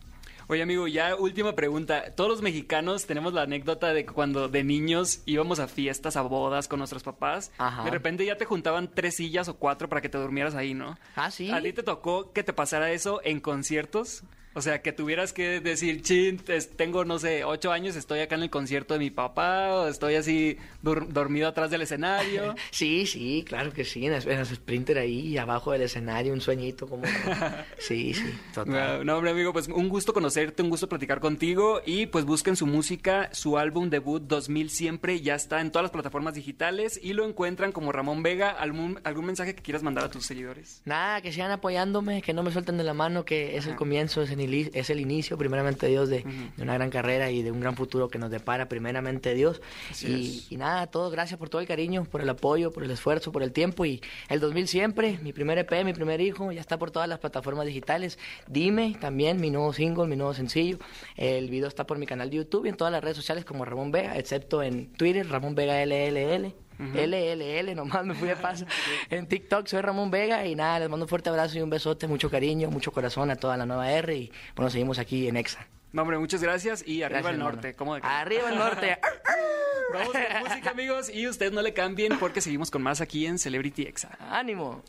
Oye, 0.51 0.63
amigo, 0.63 0.89
ya 0.89 1.15
última 1.15 1.55
pregunta. 1.55 2.15
Todos 2.15 2.31
los 2.31 2.41
mexicanos 2.43 3.05
tenemos 3.05 3.35
la 3.35 3.43
anécdota 3.43 3.93
de 3.93 4.07
cuando 4.07 4.49
de 4.49 4.65
niños 4.65 5.21
íbamos 5.27 5.61
a 5.61 5.69
fiestas, 5.69 6.17
a 6.17 6.23
bodas 6.23 6.69
con 6.69 6.79
nuestros 6.79 7.03
papás, 7.03 7.53
Ajá. 7.59 7.85
de 7.85 7.91
repente 7.91 8.25
ya 8.25 8.37
te 8.39 8.47
juntaban 8.47 8.89
tres 8.95 9.17
sillas 9.17 9.49
o 9.49 9.59
cuatro 9.59 9.91
para 9.91 10.01
que 10.01 10.09
te 10.09 10.17
durmieras 10.17 10.55
ahí, 10.55 10.73
¿no? 10.73 10.97
Ah, 11.17 11.31
sí. 11.31 11.51
¿A 11.51 11.61
ti 11.61 11.75
te 11.75 11.83
tocó 11.83 12.33
que 12.33 12.43
te 12.43 12.55
pasara 12.55 12.91
eso 12.93 13.21
en 13.25 13.41
conciertos? 13.41 14.23
O 14.59 14.61
sea, 14.61 14.83
que 14.83 14.93
tuvieras 14.93 15.33
que 15.33 15.61
decir, 15.61 16.03
chin, 16.03 16.43
tengo, 16.75 17.05
no 17.05 17.21
sé, 17.21 17.45
ocho 17.45 17.71
años, 17.71 17.95
estoy 17.95 18.19
acá 18.19 18.35
en 18.35 18.43
el 18.43 18.51
concierto 18.51 18.95
de 18.95 18.99
mi 18.99 19.11
papá, 19.11 19.73
o 19.73 19.87
estoy 19.87 20.17
así 20.17 20.59
dormido 20.83 21.47
atrás 21.47 21.71
del 21.71 21.83
escenario. 21.83 22.57
Sí, 22.71 23.07
sí, 23.07 23.45
claro 23.47 23.73
que 23.73 23.85
sí, 23.85 24.07
en 24.07 24.13
las, 24.13 24.27
en 24.27 24.37
las 24.37 24.49
Sprinter 24.49 24.99
ahí, 24.99 25.39
abajo 25.39 25.73
del 25.73 25.83
escenario, 25.83 26.33
un 26.33 26.41
sueñito 26.41 26.89
como... 26.89 27.05
Sí, 27.79 28.15
sí, 28.15 28.35
total. 28.53 28.99
No, 28.99 29.05
no, 29.05 29.17
hombre, 29.17 29.31
amigo, 29.31 29.53
pues 29.53 29.69
un 29.69 29.89
gusto 29.89 30.13
conocerte, 30.13 30.63
un 30.63 30.71
gusto 30.71 30.89
platicar 30.89 31.21
contigo 31.21 31.81
y 31.87 32.07
pues 32.07 32.25
busquen 32.25 32.57
su 32.57 32.67
música, 32.67 33.31
su 33.33 33.59
álbum 33.59 33.91
debut 33.91 34.23
2000 34.23 34.71
siempre, 34.71 35.21
ya 35.21 35.37
está 35.37 35.61
en 35.61 35.71
todas 35.71 35.85
las 35.85 35.93
plataformas 35.93 36.35
digitales 36.35 36.99
y 37.03 37.13
lo 37.13 37.25
encuentran 37.25 37.73
como 37.73 37.93
Ramón 37.93 38.23
Vega. 38.23 38.51
¿Algún, 38.51 39.01
algún 39.05 39.27
mensaje 39.27 39.55
que 39.55 39.63
quieras 39.63 39.83
mandar 39.83 40.05
a 40.05 40.11
tus 40.11 40.27
seguidores? 40.27 40.83
Nada, 40.85 41.21
que 41.21 41.33
sigan 41.33 41.53
apoyándome, 41.53 42.23
que 42.23 42.33
no 42.33 42.43
me 42.43 42.51
suelten 42.51 42.77
de 42.77 42.85
la 42.85 42.95
mano, 42.95 43.25
que 43.25 43.57
es 43.57 43.67
el 43.67 43.77
comienzo, 43.77 44.23
es 44.23 44.31
el, 44.31 44.48
es 44.55 44.91
el 44.91 45.01
inicio, 45.01 45.37
primeramente 45.39 45.87
Dios, 45.87 46.09
de, 46.09 46.25
de 46.57 46.63
una 46.63 46.75
gran 46.75 46.91
carrera 46.91 47.31
y 47.31 47.43
de 47.43 47.51
un 47.51 47.61
gran 47.61 47.77
futuro 47.77 48.09
que 48.09 48.19
nos 48.19 48.31
depara, 48.31 48.69
primeramente 48.69 49.35
Dios. 49.35 49.61
Y, 50.03 50.45
y 50.51 50.57
nada, 50.57 50.83
a 50.83 50.87
todos, 50.89 51.13
gracias 51.13 51.39
por 51.39 51.49
todo 51.49 51.61
el 51.61 51.67
cariño, 51.67 52.05
por 52.05 52.21
el 52.21 52.29
apoyo, 52.29 52.73
por 52.73 52.85
el 52.85 52.91
esfuerzo, 52.91 53.33
por 53.33 53.43
el 53.43 53.53
tiempo. 53.53 53.85
Y 53.85 54.01
el 54.29 54.41
2000 54.41 54.69
siempre, 54.69 55.19
mi 55.23 55.33
primer 55.33 55.59
EP, 55.59 55.85
mi 55.85 55.93
primer 55.93 56.21
hijo, 56.21 56.53
ya 56.53 56.61
está 56.61 56.79
por 56.79 56.91
todas 56.91 57.09
las 57.09 57.19
plataformas 57.19 57.67
digitales. 57.67 58.19
Dime 58.47 58.97
también, 59.01 59.41
mi 59.41 59.51
nuevo 59.51 59.73
single, 59.73 60.07
mi 60.07 60.17
nuevo 60.17 60.35
sencillo. 60.35 60.79
El 61.17 61.51
video 61.51 61.69
está 61.69 61.87
por 61.87 61.99
mi 61.99 62.07
canal 62.07 62.31
de 62.31 62.37
YouTube 62.37 62.67
y 62.67 62.69
en 62.69 62.77
todas 62.77 62.93
las 62.93 63.03
redes 63.03 63.17
sociales 63.17 63.45
como 63.45 63.65
Ramón 63.65 63.91
Vega, 63.91 64.17
excepto 64.19 64.63
en 64.63 64.93
Twitter, 64.93 65.29
Ramón 65.29 65.55
Vega 65.55 65.85
LLL. 65.85 66.68
LLL, 66.79 67.75
nomás 67.75 68.05
me 68.05 68.15
fui 68.15 68.29
de 68.29 68.37
paso. 68.37 68.65
En 69.11 69.27
TikTok 69.27 69.67
soy 69.67 69.81
Ramón 69.81 70.11
Vega 70.11 70.47
y 70.47 70.55
nada, 70.55 70.81
les 70.81 70.89
mando 70.89 71.05
un 71.05 71.09
fuerte 71.09 71.29
abrazo 71.29 71.59
y 71.59 71.63
un 71.63 71.71
besote, 71.71 72.07
mucho 72.07 72.31
cariño, 72.31 72.71
mucho 72.71 72.93
corazón 72.93 73.31
a 73.31 73.37
toda 73.37 73.57
la 73.57 73.67
nueva 73.67 73.91
R 73.91 74.17
y 74.17 74.33
bueno, 74.55 74.71
seguimos 74.71 74.99
aquí 74.99 75.29
en 75.29 75.37
EXA. 75.37 75.67
No, 75.93 76.03
hombre, 76.03 76.19
muchas 76.19 76.43
gracias 76.43 76.87
y 76.87 77.03
arriba 77.03 77.21
Gracias, 77.21 77.35
el 77.35 77.39
norte. 77.41 77.75
¿Cómo 77.75 77.95
de 77.95 78.03
Arriba 78.05 78.51
el 78.51 78.59
norte. 78.59 78.99
Vamos 79.93 80.13
con 80.13 80.49
música, 80.49 80.71
amigos, 80.71 81.09
y 81.09 81.27
ustedes 81.27 81.53
no 81.53 81.63
le 81.63 81.73
cambien 81.73 82.19
porque 82.19 82.43
seguimos 82.43 82.71
con 82.71 82.83
más 82.83 83.01
aquí 83.01 83.25
en 83.25 83.39
Celebrity 83.39 83.85
Exa. 83.85 84.11
¡Ánimo! 84.31 84.83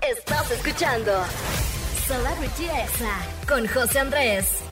Estás 0.00 0.50
escuchando 0.50 1.12
Celebrity 2.06 2.64
Exa 2.64 3.18
con 3.46 3.66
José 3.68 3.98
Andrés. 3.98 4.69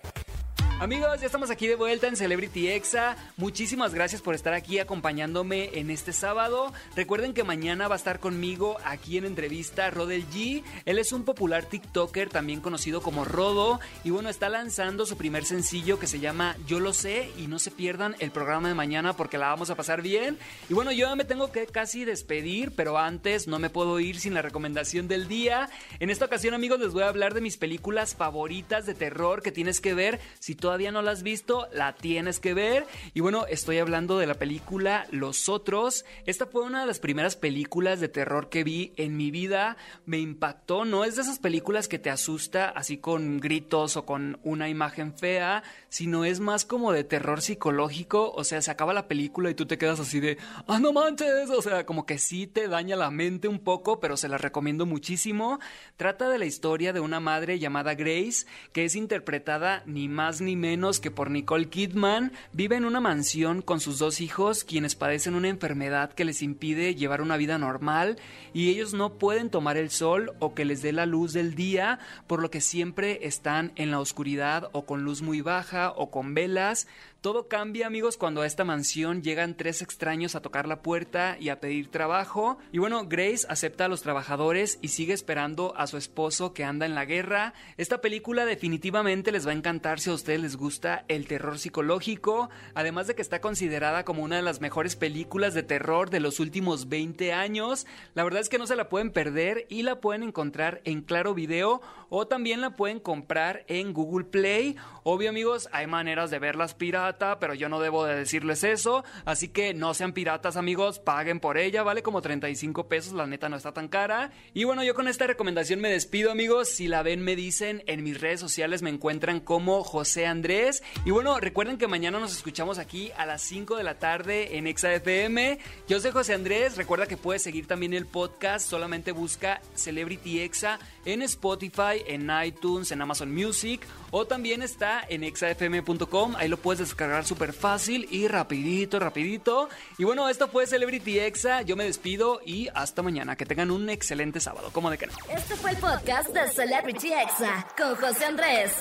Amigos, 0.80 1.20
ya 1.20 1.26
estamos 1.26 1.50
aquí 1.50 1.66
de 1.66 1.74
vuelta 1.74 2.06
en 2.06 2.14
Celebrity 2.14 2.68
Exa. 2.68 3.16
Muchísimas 3.36 3.94
gracias 3.94 4.22
por 4.22 4.36
estar 4.36 4.54
aquí 4.54 4.78
acompañándome 4.78 5.76
en 5.76 5.90
este 5.90 6.12
sábado. 6.12 6.72
Recuerden 6.94 7.34
que 7.34 7.42
mañana 7.42 7.88
va 7.88 7.96
a 7.96 7.98
estar 7.98 8.20
conmigo 8.20 8.76
aquí 8.84 9.18
en 9.18 9.24
entrevista 9.24 9.90
Rodel 9.90 10.24
G. 10.30 10.62
Él 10.84 11.00
es 11.00 11.12
un 11.12 11.24
popular 11.24 11.64
TikToker 11.64 12.28
también 12.28 12.60
conocido 12.60 13.02
como 13.02 13.24
Rodo 13.24 13.80
y 14.04 14.10
bueno, 14.10 14.28
está 14.28 14.48
lanzando 14.48 15.04
su 15.04 15.16
primer 15.16 15.44
sencillo 15.44 15.98
que 15.98 16.06
se 16.06 16.20
llama 16.20 16.56
Yo 16.68 16.78
lo 16.78 16.92
sé 16.92 17.28
y 17.36 17.48
no 17.48 17.58
se 17.58 17.72
pierdan 17.72 18.14
el 18.20 18.30
programa 18.30 18.68
de 18.68 18.74
mañana 18.74 19.14
porque 19.14 19.36
la 19.36 19.48
vamos 19.48 19.70
a 19.70 19.74
pasar 19.74 20.00
bien. 20.00 20.38
Y 20.68 20.74
bueno, 20.74 20.92
yo 20.92 21.14
me 21.16 21.24
tengo 21.24 21.50
que 21.50 21.66
casi 21.66 22.04
despedir, 22.04 22.70
pero 22.76 22.98
antes 22.98 23.48
no 23.48 23.58
me 23.58 23.68
puedo 23.68 23.98
ir 23.98 24.20
sin 24.20 24.32
la 24.32 24.42
recomendación 24.42 25.08
del 25.08 25.26
día. 25.26 25.70
En 25.98 26.08
esta 26.08 26.26
ocasión, 26.26 26.54
amigos, 26.54 26.78
les 26.78 26.92
voy 26.92 27.02
a 27.02 27.08
hablar 27.08 27.34
de 27.34 27.40
mis 27.40 27.56
películas 27.56 28.14
favoritas 28.14 28.86
de 28.86 28.94
terror 28.94 29.42
que 29.42 29.50
tienes 29.50 29.80
que 29.80 29.94
ver. 29.94 30.20
Si 30.38 30.54
todavía 30.68 30.92
no 30.92 31.00
la 31.00 31.12
has 31.12 31.22
visto, 31.22 31.66
la 31.72 31.94
tienes 31.94 32.40
que 32.40 32.52
ver. 32.52 32.86
Y 33.14 33.20
bueno, 33.20 33.46
estoy 33.46 33.78
hablando 33.78 34.18
de 34.18 34.26
la 34.26 34.34
película 34.34 35.06
Los 35.10 35.48
Otros. 35.48 36.04
Esta 36.26 36.44
fue 36.44 36.60
una 36.60 36.82
de 36.82 36.86
las 36.86 36.98
primeras 36.98 37.36
películas 37.36 38.00
de 38.00 38.10
terror 38.10 38.50
que 38.50 38.64
vi 38.64 38.92
en 38.96 39.16
mi 39.16 39.30
vida. 39.30 39.78
Me 40.04 40.18
impactó, 40.18 40.84
no 40.84 41.06
es 41.06 41.16
de 41.16 41.22
esas 41.22 41.38
películas 41.38 41.88
que 41.88 41.98
te 41.98 42.10
asusta 42.10 42.68
así 42.68 42.98
con 42.98 43.40
gritos 43.40 43.96
o 43.96 44.04
con 44.04 44.40
una 44.42 44.68
imagen 44.68 45.14
fea, 45.14 45.62
sino 45.88 46.26
es 46.26 46.38
más 46.38 46.66
como 46.66 46.92
de 46.92 47.02
terror 47.02 47.40
psicológico. 47.40 48.30
O 48.32 48.44
sea, 48.44 48.60
se 48.60 48.70
acaba 48.70 48.92
la 48.92 49.08
película 49.08 49.48
y 49.48 49.54
tú 49.54 49.64
te 49.64 49.78
quedas 49.78 50.00
así 50.00 50.20
de, 50.20 50.36
ah, 50.66 50.78
no 50.80 50.92
manches. 50.92 51.48
O 51.48 51.62
sea, 51.62 51.86
como 51.86 52.04
que 52.04 52.18
sí 52.18 52.46
te 52.46 52.68
daña 52.68 52.94
la 52.94 53.10
mente 53.10 53.48
un 53.48 53.60
poco, 53.60 54.00
pero 54.00 54.18
se 54.18 54.28
la 54.28 54.36
recomiendo 54.36 54.84
muchísimo. 54.84 55.60
Trata 55.96 56.28
de 56.28 56.38
la 56.38 56.44
historia 56.44 56.92
de 56.92 57.00
una 57.00 57.20
madre 57.20 57.58
llamada 57.58 57.94
Grace, 57.94 58.44
que 58.74 58.84
es 58.84 58.96
interpretada 58.96 59.82
ni 59.86 60.08
más 60.08 60.42
ni 60.42 60.57
menos 60.58 61.00
que 61.00 61.10
por 61.10 61.30
Nicole 61.30 61.70
Kidman. 61.70 62.32
Vive 62.52 62.76
en 62.76 62.84
una 62.84 63.00
mansión 63.00 63.62
con 63.62 63.80
sus 63.80 63.98
dos 63.98 64.20
hijos, 64.20 64.64
quienes 64.64 64.94
padecen 64.94 65.34
una 65.34 65.48
enfermedad 65.48 66.12
que 66.12 66.26
les 66.26 66.42
impide 66.42 66.94
llevar 66.94 67.22
una 67.22 67.38
vida 67.38 67.56
normal 67.56 68.18
y 68.52 68.68
ellos 68.68 68.92
no 68.92 69.14
pueden 69.14 69.48
tomar 69.48 69.78
el 69.78 69.90
sol 69.90 70.32
o 70.40 70.54
que 70.54 70.64
les 70.64 70.82
dé 70.82 70.92
la 70.92 71.06
luz 71.06 71.32
del 71.32 71.54
día, 71.54 72.00
por 72.26 72.42
lo 72.42 72.50
que 72.50 72.60
siempre 72.60 73.26
están 73.26 73.72
en 73.76 73.90
la 73.90 74.00
oscuridad 74.00 74.68
o 74.72 74.84
con 74.84 75.04
luz 75.04 75.22
muy 75.22 75.40
baja 75.40 75.92
o 75.96 76.10
con 76.10 76.34
velas. 76.34 76.86
Todo 77.20 77.48
cambia, 77.48 77.88
amigos, 77.88 78.16
cuando 78.16 78.42
a 78.42 78.46
esta 78.46 78.62
mansión 78.62 79.24
llegan 79.24 79.56
tres 79.56 79.82
extraños 79.82 80.36
a 80.36 80.40
tocar 80.40 80.68
la 80.68 80.82
puerta 80.82 81.36
y 81.40 81.48
a 81.48 81.58
pedir 81.58 81.90
trabajo. 81.90 82.58
Y 82.70 82.78
bueno, 82.78 83.08
Grace 83.08 83.44
acepta 83.48 83.86
a 83.86 83.88
los 83.88 84.02
trabajadores 84.02 84.78
y 84.82 84.88
sigue 84.88 85.14
esperando 85.14 85.74
a 85.76 85.88
su 85.88 85.96
esposo 85.96 86.54
que 86.54 86.62
anda 86.62 86.86
en 86.86 86.94
la 86.94 87.06
guerra. 87.06 87.54
Esta 87.76 88.00
película 88.00 88.46
definitivamente 88.46 89.32
les 89.32 89.44
va 89.44 89.50
a 89.50 89.54
encantar 89.54 89.98
si 89.98 90.10
a 90.10 90.12
ustedes 90.12 90.40
les 90.40 90.56
gusta 90.56 91.04
el 91.08 91.26
terror 91.26 91.58
psicológico, 91.58 92.50
además 92.74 93.08
de 93.08 93.16
que 93.16 93.22
está 93.22 93.40
considerada 93.40 94.04
como 94.04 94.22
una 94.22 94.36
de 94.36 94.42
las 94.42 94.60
mejores 94.60 94.94
películas 94.94 95.54
de 95.54 95.64
terror 95.64 96.10
de 96.10 96.20
los 96.20 96.38
últimos 96.38 96.88
20 96.88 97.32
años. 97.32 97.88
La 98.14 98.22
verdad 98.22 98.42
es 98.42 98.48
que 98.48 98.58
no 98.58 98.68
se 98.68 98.76
la 98.76 98.88
pueden 98.88 99.10
perder 99.10 99.66
y 99.68 99.82
la 99.82 100.00
pueden 100.00 100.22
encontrar 100.22 100.82
en 100.84 101.02
Claro 101.02 101.34
Video 101.34 101.80
o 102.10 102.28
también 102.28 102.60
la 102.60 102.76
pueden 102.76 103.00
comprar 103.00 103.64
en 103.66 103.92
Google 103.92 104.26
Play. 104.26 104.76
Obvio 105.02 105.30
amigos, 105.30 105.68
hay 105.72 105.88
maneras 105.88 106.30
de 106.30 106.38
verlas 106.38 106.74
pero 107.16 107.54
yo 107.54 107.68
no 107.68 107.80
debo 107.80 108.04
de 108.04 108.16
decirles 108.16 108.64
eso, 108.64 109.04
así 109.24 109.48
que 109.48 109.72
no 109.72 109.94
sean 109.94 110.12
piratas 110.12 110.56
amigos, 110.56 110.98
paguen 110.98 111.40
por 111.40 111.56
ella, 111.56 111.82
vale 111.82 112.02
como 112.02 112.20
35 112.20 112.88
pesos, 112.88 113.14
la 113.14 113.26
neta 113.26 113.48
no 113.48 113.56
está 113.56 113.72
tan 113.72 113.88
cara. 113.88 114.30
Y 114.52 114.64
bueno, 114.64 114.84
yo 114.84 114.94
con 114.94 115.08
esta 115.08 115.26
recomendación 115.26 115.80
me 115.80 115.88
despido 115.88 116.30
amigos, 116.30 116.68
si 116.68 116.86
la 116.86 117.02
ven 117.02 117.22
me 117.22 117.36
dicen, 117.36 117.82
en 117.86 118.02
mis 118.02 118.20
redes 118.20 118.40
sociales 118.40 118.82
me 118.82 118.90
encuentran 118.90 119.40
como 119.40 119.82
José 119.84 120.26
Andrés. 120.26 120.82
Y 121.04 121.10
bueno, 121.10 121.40
recuerden 121.40 121.78
que 121.78 121.88
mañana 121.88 122.18
nos 122.18 122.36
escuchamos 122.36 122.78
aquí 122.78 123.10
a 123.16 123.24
las 123.24 123.42
5 123.42 123.76
de 123.76 123.84
la 123.84 123.98
tarde 123.98 124.58
en 124.58 124.66
ExaFM. 124.66 125.58
Yo 125.88 126.00
soy 126.00 126.10
José 126.10 126.34
Andrés, 126.34 126.76
recuerda 126.76 127.06
que 127.06 127.16
puedes 127.16 127.42
seguir 127.42 127.66
también 127.66 127.94
el 127.94 128.06
podcast, 128.06 128.68
solamente 128.68 129.12
busca 129.12 129.62
Celebrity 129.74 130.40
Exa 130.40 130.78
en 131.04 131.22
Spotify, 131.22 132.02
en 132.06 132.30
iTunes, 132.44 132.92
en 132.92 133.00
Amazon 133.00 133.32
Music 133.32 133.86
o 134.10 134.26
también 134.26 134.62
está 134.62 135.04
en 135.08 135.24
exafm.com. 135.24 136.36
Ahí 136.36 136.48
lo 136.48 136.56
puedes 136.56 136.80
descargar 136.98 137.24
súper 137.24 137.52
fácil 137.52 138.08
y 138.10 138.26
rapidito, 138.26 138.98
rapidito. 138.98 139.68
Y 139.98 140.04
bueno, 140.04 140.28
esto 140.28 140.48
fue 140.48 140.66
Celebrity 140.66 141.20
Exa. 141.20 141.62
Yo 141.62 141.76
me 141.76 141.84
despido 141.84 142.40
y 142.44 142.68
hasta 142.74 143.02
mañana. 143.02 143.36
Que 143.36 143.46
tengan 143.46 143.70
un 143.70 143.88
excelente 143.88 144.40
sábado. 144.40 144.70
¿Cómo 144.72 144.90
de 144.90 144.98
que 144.98 145.06
no? 145.06 145.12
Este 145.30 145.54
fue 145.54 145.70
el 145.70 145.76
podcast 145.76 146.30
de 146.30 146.48
Celebrity 146.48 147.12
Exa 147.12 147.68
con 147.76 147.94
José 147.94 148.24
Andrés. 148.24 148.72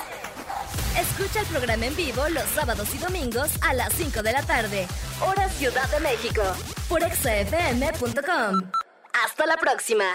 Escucha 1.00 1.42
el 1.42 1.46
programa 1.46 1.86
en 1.86 1.96
vivo 1.96 2.28
los 2.30 2.46
sábados 2.56 2.88
y 2.96 2.98
domingos 2.98 3.52
a 3.62 3.76
las 3.76 3.94
5 3.94 4.24
de 4.24 4.32
la 4.32 4.42
tarde, 4.42 4.88
hora 5.22 5.48
Ciudad 5.50 5.88
de 5.92 6.00
México, 6.00 6.42
por 6.90 7.04
exafm.com. 7.04 8.72
Hasta 9.24 9.46
la 9.46 9.58
próxima. 9.58 10.06